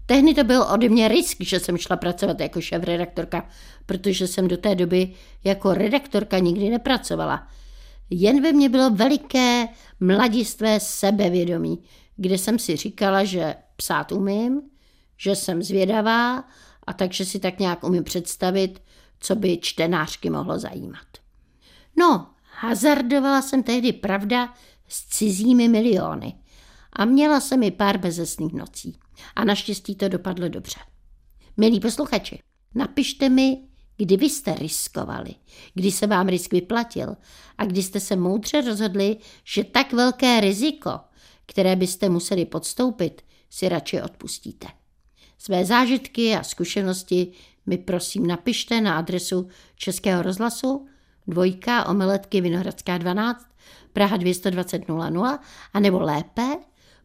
Tehdy 0.05 0.33
to 0.33 0.43
byl 0.43 0.65
ode 0.73 0.89
mě 0.89 1.07
risk, 1.07 1.37
že 1.39 1.59
jsem 1.59 1.77
šla 1.77 1.95
pracovat 1.95 2.39
jako 2.39 2.61
šéf-redaktorka, 2.61 3.47
protože 3.85 4.27
jsem 4.27 4.47
do 4.47 4.57
té 4.57 4.75
doby 4.75 5.13
jako 5.43 5.73
redaktorka 5.73 6.39
nikdy 6.39 6.69
nepracovala. 6.69 7.47
Jen 8.09 8.41
ve 8.43 8.51
mně 8.51 8.69
bylo 8.69 8.89
veliké 8.89 9.67
mladistvé 9.99 10.79
sebevědomí, 10.79 11.83
kde 12.15 12.37
jsem 12.37 12.59
si 12.59 12.75
říkala, 12.75 13.23
že 13.23 13.55
psát 13.75 14.11
umím, 14.11 14.61
že 15.17 15.35
jsem 15.35 15.63
zvědavá 15.63 16.43
a 16.87 16.93
takže 16.93 17.25
si 17.25 17.39
tak 17.39 17.59
nějak 17.59 17.83
umím 17.83 18.03
představit, 18.03 18.81
co 19.21 19.35
by 19.35 19.57
čtenářky 19.57 20.29
mohlo 20.29 20.59
zajímat. 20.59 21.07
No, 21.97 22.27
hazardovala 22.59 23.41
jsem 23.41 23.63
tehdy, 23.63 23.93
pravda, 23.93 24.53
s 24.87 25.05
cizími 25.07 25.67
miliony 25.67 26.35
a 26.93 27.05
měla 27.05 27.39
jsem 27.39 27.63
i 27.63 27.71
pár 27.71 27.97
bezesných 27.97 28.53
nocí. 28.53 28.99
A 29.35 29.45
naštěstí 29.45 29.95
to 29.95 30.07
dopadlo 30.07 30.49
dobře. 30.49 30.79
Milí 31.57 31.79
posluchači, 31.79 32.39
napište 32.75 33.29
mi, 33.29 33.57
kdy 33.97 34.17
vy 34.17 34.29
jste 34.29 34.55
riskovali, 34.55 35.35
kdy 35.73 35.91
se 35.91 36.07
vám 36.07 36.27
risk 36.27 36.53
vyplatil 36.53 37.15
a 37.57 37.65
kdy 37.65 37.83
jste 37.83 37.99
se 37.99 38.15
moudře 38.15 38.61
rozhodli, 38.61 39.17
že 39.43 39.63
tak 39.63 39.93
velké 39.93 40.39
riziko, 40.39 40.99
které 41.45 41.75
byste 41.75 42.09
museli 42.09 42.45
podstoupit, 42.45 43.21
si 43.49 43.69
radši 43.69 44.01
odpustíte. 44.01 44.67
Své 45.37 45.65
zážitky 45.65 46.35
a 46.35 46.43
zkušenosti 46.43 47.31
mi 47.65 47.77
prosím 47.77 48.27
napište 48.27 48.81
na 48.81 48.97
adresu 48.97 49.47
Českého 49.75 50.21
rozhlasu 50.21 50.87
dvojka 51.27 51.85
omeletky 51.85 52.41
Vinohradská 52.41 52.97
12 52.97 53.47
Praha 53.93 54.17
220 54.17 54.87
00 54.89 55.39
a 55.73 55.79
nebo 55.79 55.99
lépe 55.99 56.57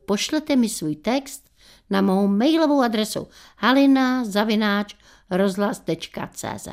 pošlete 0.06 0.56
mi 0.56 0.68
svůj 0.68 0.96
text 0.96 1.50
na 1.90 2.00
mou 2.00 2.26
mailovou 2.28 2.82
adresu 2.82 3.28
halina 3.58 4.24
zavináč 4.24 4.94
rozhlas.cz 5.30 6.68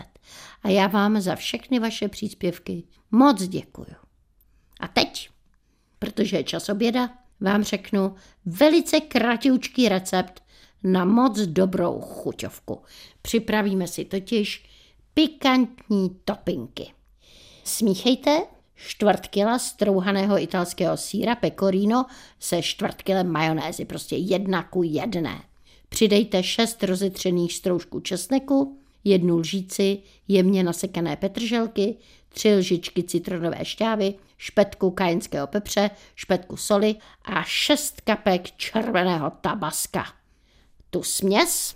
a 0.63 0.69
já 0.69 0.87
vám 0.87 1.21
za 1.21 1.35
všechny 1.35 1.79
vaše 1.79 2.07
příspěvky 2.07 2.83
moc 3.11 3.43
děkuju. 3.43 3.95
A 4.79 4.87
teď, 4.87 5.29
protože 5.99 6.37
je 6.37 6.43
čas 6.43 6.69
oběda, 6.69 7.09
vám 7.39 7.63
řeknu 7.63 8.15
velice 8.45 8.99
kratičký 8.99 9.89
recept 9.89 10.42
na 10.83 11.05
moc 11.05 11.39
dobrou 11.39 12.01
chuťovku. 12.01 12.81
Připravíme 13.21 13.87
si 13.87 14.05
totiž 14.05 14.65
pikantní 15.13 16.17
topinky. 16.25 16.91
Smíchejte 17.63 18.41
čtvrt 18.75 19.27
kila 19.27 19.59
strouhaného 19.59 20.41
italského 20.43 20.97
síra 20.97 21.35
pecorino 21.35 22.05
se 22.39 22.61
čtvrt 22.61 23.01
kilem 23.01 23.31
majonézy, 23.31 23.85
prostě 23.85 24.15
jedna 24.15 24.63
ku 24.63 24.83
jedné. 24.83 25.41
Přidejte 25.89 26.43
šest 26.43 26.83
rozetřených 26.83 27.53
stroužků 27.53 27.99
česneku, 27.99 28.77
jednu 29.03 29.37
lžíci 29.37 29.99
jemně 30.27 30.63
nasekané 30.63 31.15
petrželky, 31.15 31.95
tři 32.29 32.55
lžičky 32.55 33.03
citronové 33.03 33.65
šťávy, 33.65 34.13
špetku 34.37 34.91
kajenského 34.91 35.47
pepře, 35.47 35.89
špetku 36.15 36.57
soli 36.57 36.95
a 37.25 37.43
šest 37.43 38.01
kapek 38.01 38.51
červeného 38.51 39.31
tabaska. 39.41 40.22
Tu 40.93 41.03
směs 41.03 41.75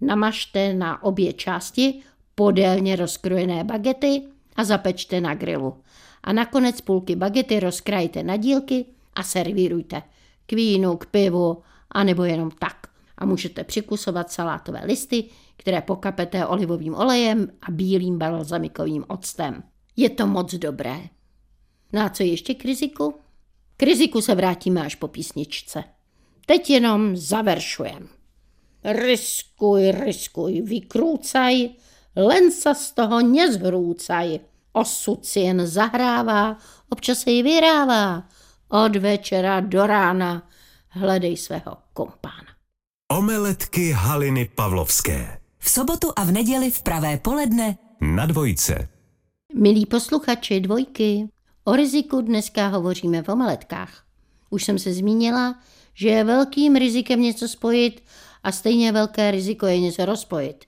namažte 0.00 0.74
na 0.74 1.02
obě 1.02 1.32
části 1.32 2.00
podélně 2.34 2.96
rozkrojené 2.96 3.64
bagety 3.64 4.22
a 4.56 4.64
zapečte 4.64 5.20
na 5.20 5.34
grilu. 5.34 5.76
A 6.22 6.32
nakonec 6.32 6.80
půlky 6.80 7.16
bagety 7.16 7.60
rozkrajte 7.60 8.22
na 8.22 8.36
dílky 8.36 8.84
a 9.14 9.22
servírujte 9.22 10.02
k 10.46 10.52
vínu, 10.52 10.96
k 10.96 11.06
pivu, 11.06 11.62
anebo 11.90 12.24
jenom 12.24 12.50
tak. 12.50 12.86
A 13.18 13.26
můžete 13.26 13.64
přikusovat 13.64 14.32
salátové 14.32 14.80
listy, 14.84 15.24
které 15.56 15.80
pokapete 15.80 16.46
olivovým 16.46 16.94
olejem 16.94 17.48
a 17.62 17.70
bílým 17.70 18.18
balzamikovým 18.18 19.04
octem. 19.08 19.62
Je 19.96 20.10
to 20.10 20.26
moc 20.26 20.54
dobré. 20.54 21.00
No 21.92 22.02
a 22.02 22.08
co 22.08 22.22
ještě 22.22 22.54
k 22.54 22.64
riziku? 22.64 23.14
K 23.76 23.82
riziku 23.82 24.20
se 24.20 24.34
vrátíme 24.34 24.80
až 24.80 24.94
po 24.94 25.08
písničce. 25.08 25.84
Teď 26.46 26.70
jenom 26.70 27.16
zaveršujem. 27.16 28.17
Riskuj, 28.84 29.92
riskuj, 29.92 30.62
vykrůcaj, 30.62 31.68
len 32.16 32.52
se 32.52 32.74
z 32.74 32.92
toho 32.92 33.20
nezhrůcaj. 33.20 34.40
Osud 34.72 35.26
si 35.26 35.40
jen 35.40 35.66
zahrává, 35.66 36.56
občas 36.88 37.18
se 37.18 37.30
ji 37.30 37.42
vyrává. 37.42 38.28
Od 38.68 38.96
večera 38.96 39.60
do 39.60 39.86
rána 39.86 40.48
hledej 40.88 41.36
svého 41.36 41.76
kompána. 41.92 42.48
Omeletky 43.12 43.92
Haliny 43.92 44.50
Pavlovské. 44.54 45.40
V 45.58 45.70
sobotu 45.70 46.12
a 46.16 46.24
v 46.24 46.32
neděli 46.32 46.70
v 46.70 46.82
pravé 46.82 47.18
poledne 47.18 47.78
Na 48.00 48.26
dvojce. 48.26 48.88
Milí 49.54 49.86
posluchači 49.86 50.60
dvojky, 50.60 51.28
o 51.64 51.76
riziku 51.76 52.20
dneska 52.20 52.66
hovoříme 52.66 53.22
v 53.22 53.28
omeletkách. 53.28 54.04
Už 54.50 54.64
jsem 54.64 54.78
se 54.78 54.92
zmínila, 54.92 55.54
že 55.94 56.08
je 56.08 56.24
velkým 56.24 56.76
rizikem 56.76 57.20
něco 57.20 57.48
spojit 57.48 58.02
a 58.42 58.52
stejně 58.52 58.92
velké 58.92 59.30
riziko 59.30 59.66
je 59.66 59.80
něco 59.80 60.04
rozpojit. 60.04 60.64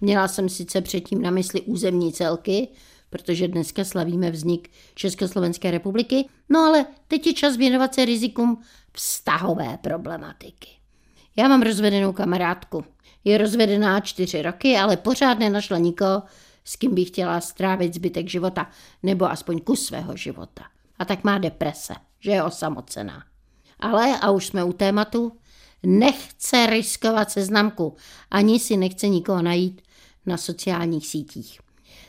Měla 0.00 0.28
jsem 0.28 0.48
sice 0.48 0.80
předtím 0.80 1.22
na 1.22 1.30
mysli 1.30 1.60
územní 1.60 2.12
celky, 2.12 2.68
protože 3.10 3.48
dneska 3.48 3.84
slavíme 3.84 4.30
vznik 4.30 4.70
Československé 4.94 5.70
republiky, 5.70 6.28
no 6.48 6.60
ale 6.60 6.86
teď 7.08 7.26
je 7.26 7.32
čas 7.34 7.56
věnovat 7.56 7.94
se 7.94 8.04
rizikům 8.04 8.62
vztahové 8.92 9.78
problematiky. 9.82 10.68
Já 11.36 11.48
mám 11.48 11.62
rozvedenou 11.62 12.12
kamarádku. 12.12 12.84
Je 13.24 13.38
rozvedená 13.38 14.00
čtyři 14.00 14.42
roky, 14.42 14.76
ale 14.76 14.96
pořád 14.96 15.38
nenašla 15.38 15.78
nikoho, 15.78 16.22
s 16.64 16.76
kým 16.76 16.94
by 16.94 17.04
chtěla 17.04 17.40
strávit 17.40 17.94
zbytek 17.94 18.28
života, 18.28 18.70
nebo 19.02 19.30
aspoň 19.30 19.60
kus 19.60 19.86
svého 19.86 20.16
života. 20.16 20.64
A 20.98 21.04
tak 21.04 21.24
má 21.24 21.38
deprese, 21.38 21.94
že 22.20 22.30
je 22.30 22.42
osamocená. 22.42 23.24
Ale, 23.80 24.18
a 24.20 24.30
už 24.30 24.46
jsme 24.46 24.64
u 24.64 24.72
tématu, 24.72 25.32
nechce 25.86 26.66
riskovat 26.66 27.30
seznamku, 27.30 27.96
ani 28.30 28.60
si 28.60 28.76
nechce 28.76 29.08
nikoho 29.08 29.42
najít 29.42 29.82
na 30.26 30.36
sociálních 30.36 31.06
sítích. 31.06 31.60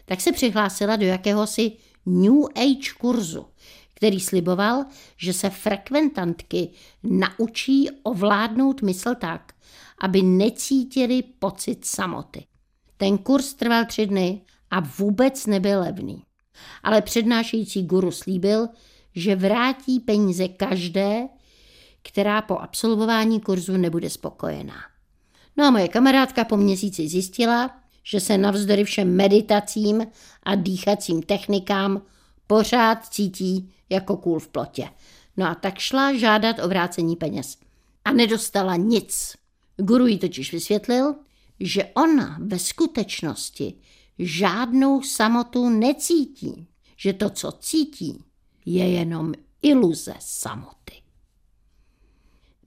Tak 0.05 0.21
se 0.21 0.31
přihlásila 0.31 0.95
do 0.95 1.05
jakéhosi 1.05 1.71
New 2.05 2.43
Age 2.55 2.93
kurzu, 2.97 3.45
který 3.93 4.19
sliboval, 4.19 4.86
že 5.17 5.33
se 5.33 5.49
frekventantky 5.49 6.69
naučí 7.03 7.89
ovládnout 8.03 8.81
mysl 8.81 9.15
tak, 9.15 9.53
aby 10.01 10.21
necítili 10.21 11.23
pocit 11.39 11.86
samoty. 11.86 12.45
Ten 12.97 13.17
kurz 13.17 13.53
trval 13.53 13.86
tři 13.86 14.05
dny 14.05 14.41
a 14.71 14.79
vůbec 14.79 15.45
nebyl 15.45 15.79
levný. 15.79 16.23
Ale 16.83 17.01
přednášející 17.01 17.83
guru 17.83 18.12
slíbil, 18.12 18.67
že 19.15 19.36
vrátí 19.36 19.99
peníze 19.99 20.47
každé, 20.47 21.27
která 22.04 22.42
po 22.42 22.58
absolvování 22.58 23.42
kurzu 23.42 23.78
nebude 23.78 24.10
spokojená. 24.10 24.76
No 25.58 25.66
a 25.66 25.72
moje 25.72 25.88
kamarádka 25.88 26.46
po 26.46 26.58
měsíci 26.58 27.08
zjistila, 27.08 27.72
že 28.04 28.20
se 28.20 28.38
navzdory 28.38 28.84
všem 28.84 29.16
meditacím 29.16 30.08
a 30.44 30.56
dýchacím 30.56 31.22
technikám 31.22 32.02
pořád 32.48 33.06
cítí 33.06 33.74
jako 33.89 34.18
kůl 34.18 34.39
v 34.39 34.48
plotě. 34.48 34.89
No 35.38 35.46
a 35.46 35.56
tak 35.56 35.80
šla 35.80 36.13
žádat 36.13 36.60
o 36.60 36.68
vrácení 36.68 37.16
peněz. 37.16 37.58
A 38.06 38.12
nedostala 38.12 38.76
nic. 38.76 39.34
Guru 39.78 40.08
jí 40.08 40.20
totiž 40.20 40.54
vysvětlil, 40.54 41.16
že 41.60 41.86
ona 41.86 42.38
ve 42.42 42.60
skutečnosti 42.60 43.74
žádnou 44.20 45.02
samotu 45.02 45.70
necítí. 45.70 46.68
Že 46.98 47.13
to, 47.13 47.30
co 47.30 47.52
cítí, 47.52 48.24
je 48.66 48.92
jenom 48.92 49.34
iluze 49.62 50.13
samoty. 50.20 51.03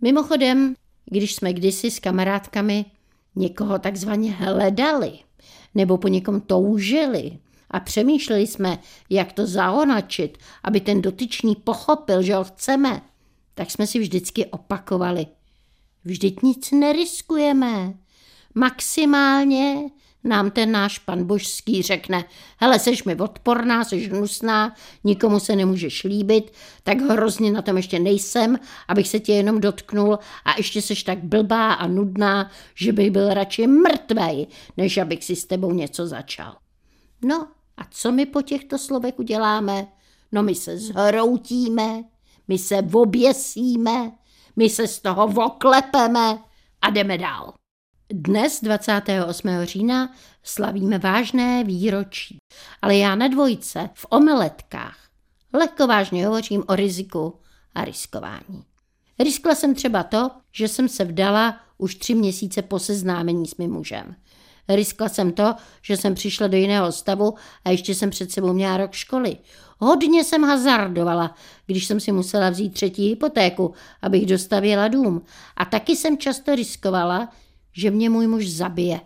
Mimochodem, 0.01 0.75
když 1.05 1.35
jsme 1.35 1.53
kdysi 1.53 1.91
s 1.91 1.99
kamarádkami 1.99 2.85
někoho 3.37 3.79
takzvaně 3.79 4.33
hledali 4.33 5.13
nebo 5.75 5.99
po 5.99 6.09
někom 6.09 6.41
toužili 6.41 7.39
a 7.71 7.81
přemýšleli 7.81 8.47
jsme, 8.47 8.79
jak 9.11 9.33
to 9.33 9.47
zaonačit, 9.47 10.39
aby 10.65 10.81
ten 10.81 11.03
dotyčný 11.03 11.57
pochopil, 11.57 12.23
že 12.23 12.35
ho 12.35 12.45
chceme, 12.45 13.03
tak 13.55 13.71
jsme 13.71 13.87
si 13.87 13.99
vždycky 13.99 14.47
opakovali. 14.47 15.27
Vždyť 16.05 16.43
nic 16.43 16.71
neriskujeme. 16.71 17.95
Maximálně 18.55 19.91
nám 20.27 20.51
ten 20.51 20.73
náš 20.73 20.99
pan 20.99 21.25
božský 21.25 21.83
řekne, 21.83 22.25
hele, 22.57 22.79
seš 22.79 23.05
mi 23.05 23.17
odporná, 23.17 23.85
seš 23.85 24.09
hnusná, 24.09 24.75
nikomu 25.05 25.41
se 25.41 25.57
nemůžeš 25.57 26.05
líbit, 26.05 26.53
tak 26.83 27.01
hrozně 27.01 27.53
na 27.53 27.63
tom 27.63 27.77
ještě 27.77 27.99
nejsem, 27.99 28.59
abych 28.89 29.09
se 29.09 29.21
tě 29.21 29.33
jenom 29.33 29.61
dotknul 29.61 30.19
a 30.45 30.55
ještě 30.57 30.83
seš 30.83 31.03
tak 31.03 31.25
blbá 31.25 31.73
a 31.73 31.87
nudná, 31.87 32.51
že 32.75 32.93
bych 32.93 33.11
byl 33.11 33.35
radši 33.35 33.67
mrtvej, 33.67 34.47
než 34.77 34.99
abych 34.99 35.25
si 35.25 35.37
s 35.37 35.45
tebou 35.45 35.73
něco 35.73 36.07
začal. 36.07 36.57
No 37.23 37.49
a 37.77 37.83
co 37.91 38.13
my 38.13 38.27
po 38.27 38.43
těchto 38.43 38.79
slovech 38.79 39.19
uděláme? 39.19 39.87
No 40.33 40.43
my 40.43 40.55
se 40.55 40.79
zhroutíme, 40.79 42.05
my 42.49 42.59
se 42.59 42.79
oběsíme, 42.93 44.13
my 44.57 44.71
se 44.71 44.89
z 44.89 45.01
toho 45.01 45.27
oklepeme 45.47 46.39
a 46.83 46.91
jdeme 46.91 47.19
dál. 47.19 47.53
Dnes, 48.13 48.61
28. 48.63 49.49
října, 49.63 50.15
slavíme 50.43 50.99
vážné 50.99 51.65
výročí, 51.65 52.39
ale 52.83 52.97
já 52.97 53.15
na 53.15 53.29
dvojce 53.29 53.91
v 53.95 54.07
omeletkách 54.11 54.97
lehko 55.53 55.87
vážně 55.87 56.27
hovořím 56.27 56.65
o 56.69 56.77
riziku 56.77 57.35
a 57.75 57.85
riskování. 57.85 58.65
Riskla 59.19 59.55
jsem 59.55 59.75
třeba 59.75 60.03
to, 60.03 60.31
že 60.53 60.69
jsem 60.69 60.89
se 60.89 61.05
vdala 61.05 61.61
už 61.79 61.95
tři 61.95 62.15
měsíce 62.15 62.63
po 62.63 62.79
seznámení 62.79 63.47
s 63.47 63.57
mým 63.57 63.73
mužem. 63.73 64.17
Riskla 64.69 65.09
jsem 65.09 65.33
to, 65.33 65.55
že 65.83 65.97
jsem 65.97 66.15
přišla 66.15 66.47
do 66.47 66.57
jiného 66.57 66.93
stavu 66.93 67.35
a 67.65 67.71
ještě 67.71 67.95
jsem 67.95 68.11
před 68.11 68.33
sebou 68.33 68.53
měla 68.53 68.77
rok 68.77 68.93
školy. 68.93 69.37
Hodně 69.79 70.25
jsem 70.25 70.45
hazardovala, 70.45 71.35
když 71.67 71.87
jsem 71.87 72.01
si 72.01 72.13
musela 72.13 72.51
vzít 72.51 72.75
třetí 72.75 73.09
hypotéku, 73.09 73.75
abych 74.03 74.27
dostavěla 74.27 74.89
dům. 74.89 75.23
A 75.57 75.65
taky 75.65 75.97
jsem 75.97 76.19
často 76.19 76.55
riskovala, 76.55 77.29
že 77.77 77.91
mě 77.91 78.11
můj 78.11 78.27
muž 78.27 78.49
zabije. 78.49 79.01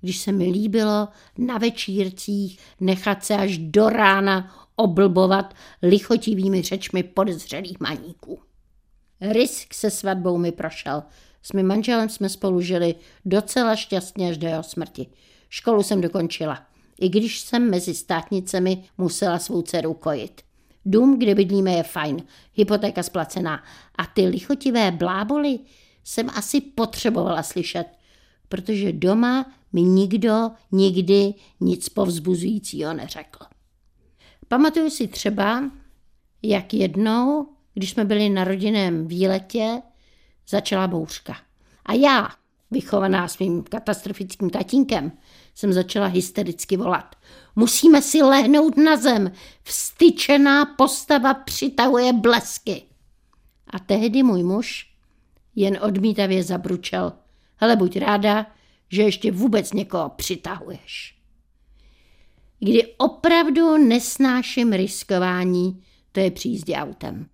Když 0.00 0.18
se 0.18 0.32
mi 0.32 0.44
líbilo 0.44 1.08
na 1.38 1.58
večírcích 1.58 2.58
nechat 2.80 3.24
se 3.24 3.36
až 3.36 3.58
do 3.58 3.88
rána 3.88 4.56
oblbovat 4.76 5.54
lichotivými 5.82 6.62
řečmi 6.62 7.02
podezřelých 7.02 7.80
maníků. 7.80 8.38
Risk 9.20 9.74
se 9.74 9.90
svatbou 9.90 10.38
mi 10.38 10.52
prošel. 10.52 11.02
S 11.42 11.52
mým 11.52 11.66
manželem 11.66 12.08
jsme 12.08 12.28
spolu 12.28 12.60
žili 12.60 12.94
docela 13.24 13.76
šťastně 13.76 14.30
až 14.30 14.38
do 14.38 14.46
jeho 14.46 14.62
smrti. 14.62 15.06
Školu 15.48 15.82
jsem 15.82 16.00
dokončila, 16.00 16.66
i 17.00 17.08
když 17.08 17.40
jsem 17.40 17.70
mezi 17.70 17.94
státnicemi 17.94 18.84
musela 18.98 19.38
svou 19.38 19.62
dceru 19.62 19.94
kojit. 19.94 20.42
Dům, 20.84 21.18
kde 21.18 21.34
bydlíme, 21.34 21.72
je 21.72 21.82
fajn, 21.82 22.22
hypotéka 22.54 23.02
splacená 23.02 23.64
a 23.98 24.06
ty 24.06 24.26
lichotivé 24.26 24.90
bláboly 24.90 25.58
jsem 26.04 26.30
asi 26.30 26.60
potřebovala 26.60 27.42
slyšet, 27.42 27.86
protože 28.50 28.92
doma 28.92 29.52
mi 29.72 29.82
nikdo 29.82 30.50
nikdy 30.72 31.34
nic 31.60 31.88
povzbuzujícího 31.88 32.94
neřekl. 32.94 33.44
Pamatuju 34.48 34.90
si 34.90 35.08
třeba, 35.08 35.70
jak 36.42 36.74
jednou, 36.74 37.48
když 37.74 37.90
jsme 37.90 38.04
byli 38.04 38.28
na 38.28 38.44
rodinném 38.44 39.06
výletě, 39.06 39.82
začala 40.48 40.88
bouřka. 40.88 41.36
A 41.86 41.92
já, 41.92 42.28
vychovaná 42.70 43.28
svým 43.28 43.62
katastrofickým 43.62 44.50
tatínkem, 44.50 45.12
jsem 45.54 45.72
začala 45.72 46.06
hystericky 46.06 46.76
volat. 46.76 47.16
Musíme 47.56 48.02
si 48.02 48.22
lehnout 48.22 48.76
na 48.76 48.96
zem, 48.96 49.32
vstyčená 49.62 50.64
postava 50.64 51.34
přitahuje 51.34 52.12
blesky. 52.12 52.82
A 53.70 53.78
tehdy 53.78 54.22
můj 54.22 54.42
muž 54.42 54.90
jen 55.54 55.78
odmítavě 55.82 56.42
zabručel. 56.42 57.12
Hele, 57.60 57.76
buď 57.76 57.96
ráda, 57.96 58.46
že 58.88 59.02
ještě 59.02 59.32
vůbec 59.32 59.72
někoho 59.72 60.08
přitahuješ. 60.08 61.16
Kdy 62.58 62.86
opravdu 62.96 63.78
nesnáším 63.78 64.72
riskování, 64.72 65.82
to 66.12 66.20
je 66.20 66.30
přízdě 66.30 66.74
autem. 66.74 67.26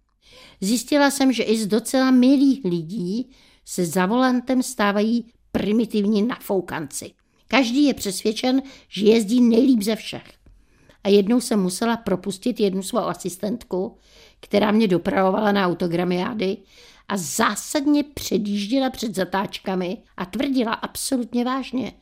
Zjistila 0.60 1.10
jsem, 1.10 1.32
že 1.32 1.42
i 1.42 1.58
z 1.58 1.66
docela 1.66 2.10
milých 2.10 2.64
lidí 2.64 3.30
se 3.64 3.86
za 3.86 4.06
volantem 4.06 4.62
stávají 4.62 5.32
primitivní 5.52 6.22
nafoukanci. 6.22 7.12
Každý 7.48 7.84
je 7.84 7.94
přesvědčen, 7.94 8.62
že 8.88 9.06
jezdí 9.06 9.40
nejlíp 9.40 9.82
ze 9.82 9.96
všech. 9.96 10.32
A 11.04 11.08
jednou 11.08 11.40
jsem 11.40 11.60
musela 11.60 11.96
propustit 11.96 12.60
jednu 12.60 12.82
svou 12.82 12.98
asistentku, 12.98 13.96
která 14.40 14.70
mě 14.70 14.88
dopravovala 14.88 15.52
na 15.52 15.66
autogramiády 15.66 16.56
a 17.08 17.16
zásadně 17.16 18.04
předjížděla 18.04 18.90
před 18.90 19.14
zatáčkami 19.14 19.98
a 20.16 20.26
tvrdila 20.26 20.72
absolutně 20.72 21.44
vážně, 21.44 21.92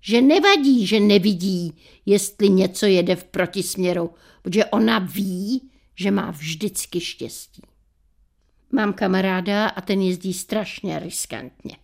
že 0.00 0.22
nevadí, 0.22 0.86
že 0.86 1.00
nevidí, 1.00 1.72
jestli 2.06 2.48
něco 2.48 2.86
jede 2.86 3.16
v 3.16 3.24
protisměru, 3.24 4.10
protože 4.42 4.64
ona 4.64 4.98
ví, 4.98 5.70
že 5.94 6.10
má 6.10 6.30
vždycky 6.30 7.00
štěstí. 7.00 7.62
Mám 8.72 8.92
kamaráda 8.92 9.68
a 9.68 9.80
ten 9.80 10.00
jezdí 10.00 10.32
strašně 10.32 10.98
riskantně. 10.98 11.76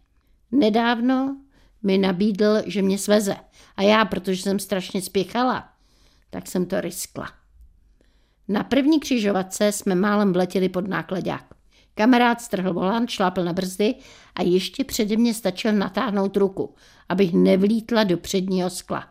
Nedávno 0.52 1.40
mi 1.83 1.98
nabídl, 1.98 2.62
že 2.66 2.83
mě 2.83 2.98
sveze 2.98 3.37
a 3.76 3.83
já, 3.83 4.04
protože 4.04 4.42
jsem 4.42 4.59
strašně 4.59 5.02
spěchala, 5.02 5.68
tak 6.30 6.46
jsem 6.46 6.66
to 6.66 6.80
riskla. 6.80 7.33
Na 8.48 8.64
první 8.64 9.00
křižovatce 9.00 9.72
jsme 9.72 9.94
málem 9.94 10.33
vletěli 10.33 10.68
pod 10.68 10.88
nákladák. 10.88 11.60
Kamarád 12.00 12.40
strhl 12.40 12.74
volant, 12.74 13.10
šlápl 13.10 13.44
na 13.44 13.52
brzdy 13.52 13.94
a 14.34 14.42
ještě 14.42 14.84
přede 14.84 15.16
mě 15.16 15.34
stačil 15.34 15.72
natáhnout 15.72 16.36
ruku, 16.36 16.74
abych 17.08 17.32
nevlítla 17.32 18.04
do 18.04 18.16
předního 18.16 18.70
skla. 18.70 19.08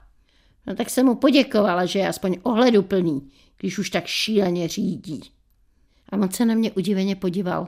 No 0.68 0.76
tak 0.76 0.90
jsem 0.90 1.06
mu 1.06 1.16
poděkovala, 1.16 1.86
že 1.86 2.00
je 2.00 2.08
aspoň 2.08 2.38
ohleduplný, 2.44 3.32
když 3.58 3.80
už 3.80 3.90
tak 3.90 4.06
šíleně 4.06 4.68
řídí. 4.68 5.22
A 6.10 6.18
moc 6.18 6.36
se 6.36 6.46
na 6.46 6.54
mě 6.54 6.72
udiveně 6.72 7.16
podíval. 7.16 7.68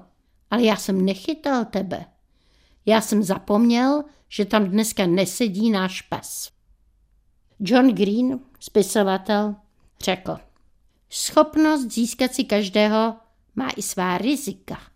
Ale 0.51 0.63
já 0.63 0.75
jsem 0.75 1.05
nechytal 1.05 1.65
tebe. 1.65 2.05
Já 2.85 3.01
jsem 3.01 3.23
zapomněl, 3.23 4.03
že 4.29 4.45
tam 4.45 4.65
dneska 4.65 5.07
nesedí 5.07 5.69
náš 5.69 6.01
pes. 6.01 6.49
John 7.59 7.87
Green, 7.87 8.39
spisovatel, 8.59 9.55
řekl, 9.99 10.37
schopnost 11.09 11.91
získat 11.91 12.33
si 12.33 12.43
každého 12.43 13.15
má 13.55 13.69
i 13.77 13.81
svá 13.81 14.17
rizika. 14.17 14.90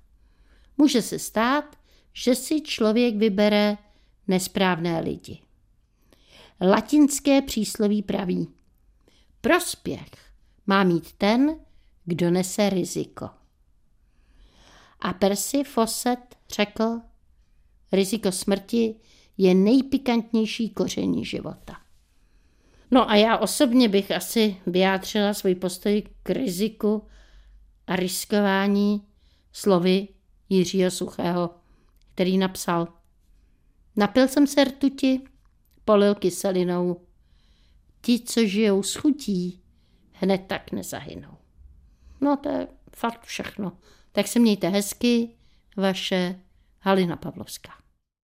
Může 0.78 1.02
se 1.02 1.20
stát, 1.20 1.76
že 2.14 2.36
si 2.36 2.62
člověk 2.62 3.16
vybere 3.16 3.78
nesprávné 4.28 5.00
lidi. 5.00 5.42
Latinské 6.62 7.42
přísloví 7.42 8.04
praví, 8.04 8.48
prospěch 9.42 10.10
má 10.68 10.84
mít 10.84 11.12
ten, 11.12 11.60
kdo 12.06 12.32
nese 12.32 12.70
riziko. 12.70 13.30
A 15.00 15.14
Percy 15.14 15.64
Fawcett 15.64 16.36
řekl, 16.50 17.02
riziko 17.92 18.32
smrti 18.32 18.96
je 19.38 19.54
nejpikantnější 19.56 20.70
koření 20.70 21.26
života. 21.26 21.78
No 22.92 23.10
a 23.10 23.16
já 23.16 23.38
osobně 23.38 23.90
bych 23.90 24.12
asi 24.12 24.58
vyjádřila 24.68 25.34
svůj 25.34 25.56
postoj 25.56 26.04
k 26.24 26.30
riziku 26.30 27.08
a 27.88 27.96
riskování 27.96 29.08
slovy 29.52 30.08
Jiřího 30.50 30.92
Suchého, 30.92 31.50
který 32.14 32.38
napsal 32.38 32.88
Napil 33.96 34.28
jsem 34.28 34.48
se 34.48 34.64
rtuti, 34.64 35.22
polil 35.86 36.16
kyselinou. 36.16 37.02
Ti, 38.02 38.20
co 38.20 38.46
žijou 38.46 38.84
s 38.84 38.96
chutí, 38.96 39.62
hned 40.12 40.42
tak 40.48 40.72
nezahynou. 40.72 41.38
No 42.22 42.38
to 42.38 42.50
je 42.50 42.68
fakt 42.96 43.24
všechno. 43.26 43.78
Tak 44.12 44.28
se 44.28 44.40
mějte 44.40 44.70
hezky, 44.70 45.36
vaše 45.78 46.40
Halina 46.80 47.16
Pavlovská. 47.16 47.72